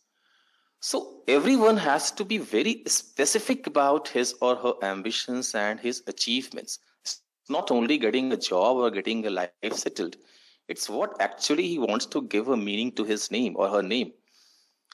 So, 0.81 1.23
everyone 1.27 1.79
has 1.79 2.11
to 2.11 2.27
be 2.27 2.37
very 2.37 2.83
specific 2.87 3.67
about 3.67 4.09
his 4.09 4.35
or 4.43 4.57
her 4.57 4.75
ambitions 4.83 5.55
and 5.55 5.81
his 5.81 6.03
achievements. 6.07 6.79
It's 7.01 7.23
not 7.49 7.71
only 7.71 7.97
getting 7.97 8.31
a 8.35 8.37
job 8.37 8.77
or 8.77 8.91
getting 8.91 9.25
a 9.25 9.31
life 9.31 9.73
settled, 9.73 10.17
it's 10.69 10.91
what 10.91 11.17
actually 11.21 11.67
he 11.67 11.79
wants 11.79 12.05
to 12.07 12.21
give 12.21 12.49
a 12.49 12.57
meaning 12.57 12.93
to 12.97 13.05
his 13.05 13.31
name 13.31 13.55
or 13.57 13.71
her 13.71 13.83
name. 13.83 14.13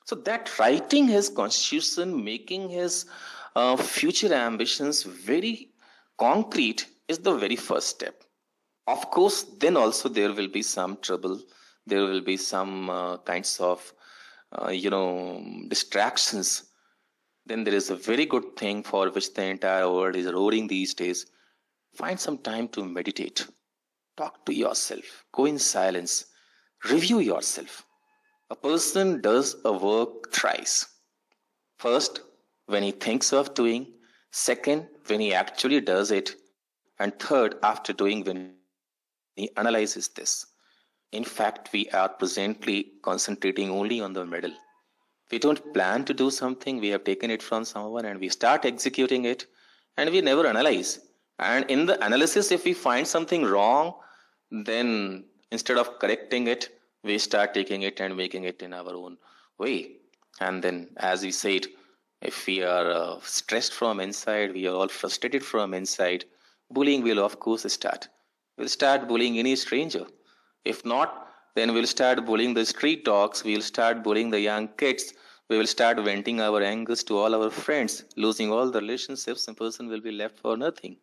So, 0.04 0.14
that 0.14 0.56
writing 0.60 1.08
his 1.08 1.28
constitution, 1.28 2.24
making 2.24 2.68
his 2.68 3.06
uh, 3.56 3.76
future 3.76 4.32
ambitions 4.32 5.02
very 5.02 5.70
concrete 6.18 6.86
is 7.08 7.18
the 7.18 7.34
very 7.34 7.56
first 7.56 7.88
step. 7.88 8.22
Of 8.88 9.10
course, 9.10 9.42
then 9.58 9.76
also 9.76 10.08
there 10.08 10.32
will 10.32 10.48
be 10.48 10.62
some 10.62 10.96
trouble. 11.02 11.42
There 11.86 12.00
will 12.04 12.22
be 12.22 12.38
some 12.38 12.88
uh, 12.88 13.18
kinds 13.18 13.60
of, 13.60 13.92
uh, 14.50 14.70
you 14.70 14.88
know, 14.88 15.44
distractions. 15.68 16.64
Then 17.44 17.64
there 17.64 17.74
is 17.74 17.90
a 17.90 17.96
very 17.96 18.24
good 18.24 18.56
thing 18.56 18.82
for 18.82 19.10
which 19.10 19.34
the 19.34 19.44
entire 19.44 19.90
world 19.92 20.16
is 20.16 20.32
roaring 20.32 20.68
these 20.68 20.94
days. 20.94 21.26
Find 21.94 22.18
some 22.18 22.38
time 22.38 22.68
to 22.68 22.82
meditate. 22.82 23.46
Talk 24.16 24.46
to 24.46 24.54
yourself. 24.54 25.24
Go 25.32 25.44
in 25.44 25.58
silence. 25.58 26.24
Review 26.90 27.18
yourself. 27.18 27.84
A 28.48 28.56
person 28.56 29.20
does 29.20 29.56
a 29.66 29.72
work 29.72 30.32
thrice. 30.32 30.86
First, 31.78 32.22
when 32.64 32.82
he 32.82 32.92
thinks 32.92 33.34
of 33.34 33.52
doing, 33.52 33.92
second, 34.30 34.88
when 35.08 35.20
he 35.20 35.34
actually 35.34 35.82
does 35.82 36.10
it, 36.10 36.36
and 36.98 37.18
third, 37.18 37.56
after 37.62 37.92
doing 37.92 38.24
when 38.24 38.57
he 39.38 39.50
analyzes 39.56 40.08
this. 40.08 40.46
In 41.12 41.24
fact, 41.24 41.70
we 41.72 41.88
are 41.90 42.08
presently 42.08 42.92
concentrating 43.02 43.70
only 43.70 44.00
on 44.00 44.12
the 44.12 44.26
middle. 44.26 44.52
We 45.30 45.38
don't 45.38 45.72
plan 45.72 46.04
to 46.06 46.14
do 46.14 46.30
something, 46.30 46.80
we 46.80 46.88
have 46.88 47.04
taken 47.04 47.30
it 47.30 47.42
from 47.42 47.64
someone 47.64 48.04
and 48.04 48.18
we 48.20 48.28
start 48.28 48.64
executing 48.64 49.24
it, 49.24 49.46
and 49.96 50.10
we 50.10 50.20
never 50.20 50.46
analyze. 50.46 51.00
And 51.38 51.70
in 51.70 51.86
the 51.86 52.04
analysis, 52.04 52.50
if 52.50 52.64
we 52.64 52.74
find 52.74 53.06
something 53.06 53.44
wrong, 53.44 53.94
then 54.50 55.24
instead 55.50 55.78
of 55.78 55.98
correcting 55.98 56.46
it, 56.46 56.70
we 57.04 57.18
start 57.18 57.54
taking 57.54 57.82
it 57.82 58.00
and 58.00 58.16
making 58.16 58.44
it 58.44 58.62
in 58.62 58.72
our 58.74 58.94
own 58.94 59.18
way. 59.58 59.92
And 60.40 60.62
then, 60.62 60.88
as 60.96 61.22
we 61.22 61.30
said, 61.30 61.66
if 62.20 62.46
we 62.46 62.62
are 62.62 62.90
uh, 62.90 63.20
stressed 63.22 63.72
from 63.72 64.00
inside, 64.00 64.52
we 64.52 64.66
are 64.66 64.74
all 64.74 64.88
frustrated 64.88 65.44
from 65.44 65.74
inside, 65.74 66.24
bullying 66.70 67.02
will, 67.02 67.24
of 67.24 67.38
course, 67.38 67.70
start. 67.72 68.08
We'll 68.58 68.68
start 68.68 69.06
bullying 69.08 69.38
any 69.38 69.54
stranger. 69.56 70.04
If 70.64 70.84
not, 70.84 71.28
then 71.54 71.72
we'll 71.72 71.86
start 71.86 72.24
bullying 72.26 72.54
the 72.54 72.66
street 72.66 73.04
dogs, 73.04 73.44
we'll 73.44 73.62
start 73.62 74.02
bullying 74.02 74.30
the 74.30 74.40
young 74.40 74.68
kids, 74.76 75.12
we 75.48 75.56
will 75.56 75.66
start 75.66 75.98
venting 75.98 76.40
our 76.40 76.60
angers 76.62 77.02
to 77.04 77.16
all 77.16 77.34
our 77.34 77.50
friends, 77.50 78.04
losing 78.16 78.52
all 78.52 78.70
the 78.70 78.80
relationships, 78.80 79.48
and 79.48 79.56
person 79.56 79.88
will 79.88 80.00
be 80.00 80.12
left 80.12 80.38
for 80.40 80.56
nothing. 80.56 80.96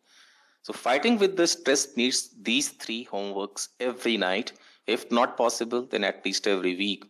So 0.62 0.72
fighting 0.72 1.18
with 1.18 1.36
the 1.36 1.46
stress 1.46 1.96
needs 1.96 2.30
these 2.42 2.68
three 2.68 3.08
homeworks 3.10 3.68
every 3.80 4.16
night. 4.16 4.52
If 4.86 5.10
not 5.10 5.36
possible, 5.36 5.82
then 5.82 6.04
at 6.04 6.24
least 6.24 6.46
every 6.46 6.76
week. 6.76 7.04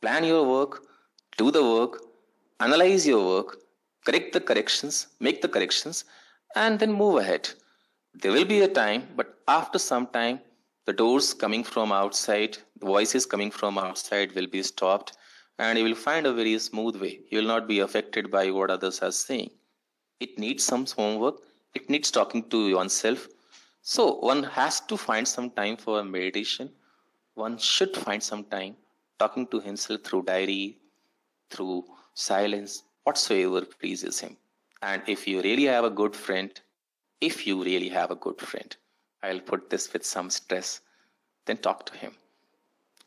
Plan 0.00 0.24
your 0.24 0.44
work, 0.46 0.82
do 1.36 1.50
the 1.50 1.62
work, 1.62 2.00
analyze 2.60 3.06
your 3.06 3.24
work, 3.26 3.58
correct 4.06 4.32
the 4.32 4.40
corrections, 4.40 5.08
make 5.20 5.42
the 5.42 5.48
corrections, 5.48 6.04
and 6.54 6.78
then 6.78 6.92
move 6.92 7.16
ahead. 7.16 7.50
There 8.14 8.32
will 8.32 8.44
be 8.44 8.60
a 8.60 8.68
time, 8.68 9.08
but 9.16 9.38
after 9.48 9.78
some 9.78 10.06
time, 10.06 10.40
the 10.84 10.92
doors 10.92 11.32
coming 11.34 11.64
from 11.64 11.92
outside, 11.92 12.58
the 12.78 12.86
voices 12.86 13.26
coming 13.26 13.50
from 13.50 13.78
outside 13.78 14.32
will 14.34 14.46
be 14.46 14.62
stopped, 14.62 15.16
and 15.58 15.78
you 15.78 15.84
will 15.84 15.94
find 15.94 16.26
a 16.26 16.32
very 16.32 16.58
smooth 16.58 16.96
way. 16.96 17.20
You 17.30 17.38
will 17.38 17.46
not 17.46 17.66
be 17.66 17.80
affected 17.80 18.30
by 18.30 18.50
what 18.50 18.70
others 18.70 19.00
are 19.00 19.12
saying. 19.12 19.50
It 20.20 20.38
needs 20.38 20.64
some 20.64 20.86
homework, 20.86 21.42
it 21.74 21.88
needs 21.88 22.10
talking 22.10 22.48
to 22.50 22.76
oneself. 22.76 23.28
So, 23.80 24.16
one 24.16 24.42
has 24.42 24.80
to 24.82 24.96
find 24.96 25.26
some 25.26 25.50
time 25.50 25.76
for 25.76 26.04
meditation. 26.04 26.70
One 27.34 27.56
should 27.58 27.96
find 27.96 28.22
some 28.22 28.44
time 28.44 28.76
talking 29.18 29.46
to 29.48 29.60
himself 29.60 30.02
through 30.02 30.24
diary, 30.24 30.78
through 31.50 31.84
silence, 32.14 32.82
whatsoever 33.04 33.62
pleases 33.64 34.20
him. 34.20 34.36
And 34.82 35.02
if 35.06 35.26
you 35.26 35.40
really 35.40 35.64
have 35.64 35.84
a 35.84 35.90
good 35.90 36.14
friend, 36.14 36.50
if 37.22 37.46
you 37.46 37.62
really 37.62 37.88
have 37.88 38.10
a 38.10 38.16
good 38.16 38.40
friend, 38.40 38.76
I'll 39.22 39.40
put 39.40 39.70
this 39.70 39.92
with 39.92 40.04
some 40.04 40.28
stress, 40.28 40.80
then 41.46 41.56
talk 41.58 41.86
to 41.86 41.96
him. 41.96 42.12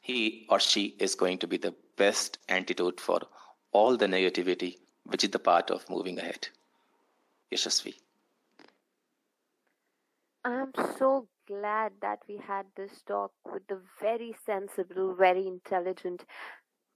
He 0.01 0.47
or 0.49 0.59
she 0.59 0.95
is 0.99 1.15
going 1.15 1.39
to 1.39 1.47
be 1.47 1.57
the 1.57 1.75
best 1.97 2.37
antidote 2.47 3.01
for 3.01 3.19
all 3.73 3.97
the 3.97 4.07
negativity, 4.07 4.77
which 5.03 5.25
is 5.25 5.31
the 5.31 5.39
part 5.39 5.69
of 5.69 5.89
moving 5.89 6.17
ahead. 6.17 6.47
Yashasvi. 7.51 7.95
I'm 10.45 10.71
so 10.97 11.27
glad 11.45 11.91
that 12.01 12.19
we 12.29 12.37
had 12.37 12.67
this 12.77 13.01
talk 13.05 13.31
with 13.51 13.67
the 13.67 13.81
very 13.99 14.33
sensible, 14.45 15.13
very 15.13 15.45
intelligent 15.45 16.23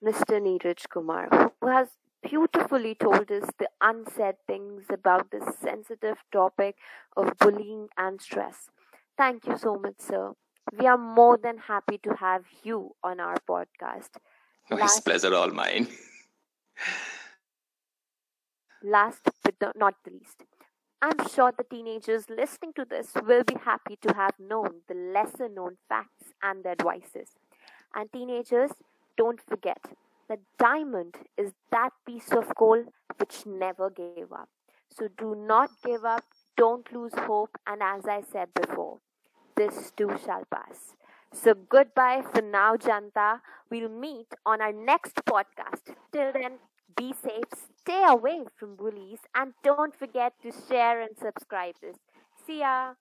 Mr. 0.02 0.40
Neeraj 0.40 0.88
Kumar, 0.90 1.52
who 1.60 1.68
has 1.68 1.90
beautifully 2.28 2.96
told 2.96 3.32
us 3.32 3.50
the 3.58 3.70
unsaid 3.82 4.36
things 4.48 4.86
about 4.92 5.32
this 5.32 5.58
sensitive 5.62 6.18
topic 6.32 6.76
of 7.16 7.38
bullying 7.40 7.90
and 7.98 8.22
stress. 8.22 8.70
Thank 9.18 9.48
you 9.48 9.58
so 9.58 9.78
much, 9.78 9.96
sir. 10.00 10.34
We 10.78 10.88
are 10.88 10.98
more 10.98 11.38
than 11.38 11.58
happy 11.58 11.98
to 12.04 12.16
have 12.16 12.46
you 12.64 12.96
on 13.04 13.20
our 13.20 13.38
podcast. 13.50 14.10
Last, 14.70 14.98
it's 14.98 15.00
pleasure 15.02 15.34
all 15.34 15.50
mine. 15.50 15.88
last 18.84 19.30
but 19.44 19.76
not 19.76 19.96
the 20.04 20.12
least, 20.12 20.44
I'm 21.02 21.28
sure 21.30 21.54
the 21.58 21.64
teenagers 21.64 22.30
listening 22.30 22.74
to 22.74 22.86
this 22.86 23.12
will 23.26 23.44
be 23.44 23.56
happy 23.64 23.98
to 24.02 24.14
have 24.14 24.34
known 24.40 24.82
the 24.88 24.96
lesser 24.96 25.50
known 25.50 25.78
facts 25.88 26.34
and 26.44 26.64
the 26.64 26.70
advices. 26.70 27.30
And 27.96 28.12
teenagers, 28.12 28.72
don't 29.18 29.42
forget 29.42 29.80
that 30.30 30.40
diamond 30.58 31.16
is 31.38 31.52
that 31.72 31.90
piece 32.06 32.32
of 32.32 32.56
coal 32.56 32.84
which 33.18 33.46
never 33.46 33.90
gave 33.90 34.32
up. 34.32 34.50
So 34.90 35.08
do 35.18 35.36
not 35.36 35.70
give 35.86 36.06
up, 36.06 36.24
don't 36.56 36.92
lose 36.94 37.14
hope, 37.14 37.58
and 37.68 37.82
as 37.84 38.06
I 38.06 38.22
said 38.22 38.50
before, 38.54 39.00
this 39.56 39.92
too 39.98 40.18
shall 40.26 40.46
pass. 40.52 40.96
So 41.34 41.54
goodbye 41.54 42.24
for 42.34 42.42
now, 42.42 42.76
Janta. 42.76 43.42
We'll 43.70 43.90
meet 43.90 44.28
on 44.46 44.62
our 44.62 44.74
next 44.74 45.16
podcast. 45.26 45.96
Till 46.12 46.32
then, 46.34 46.60
be 46.98 47.14
safe, 47.14 47.52
stay 47.78 48.04
away 48.08 48.46
from 48.58 48.76
bullies, 48.76 49.20
and 49.36 49.54
don't 49.64 49.96
forget 49.96 50.34
to 50.42 50.52
share 50.68 51.02
and 51.02 51.12
subscribe 51.18 51.76
this. 51.82 51.98
See 52.46 52.60
ya. 52.60 52.94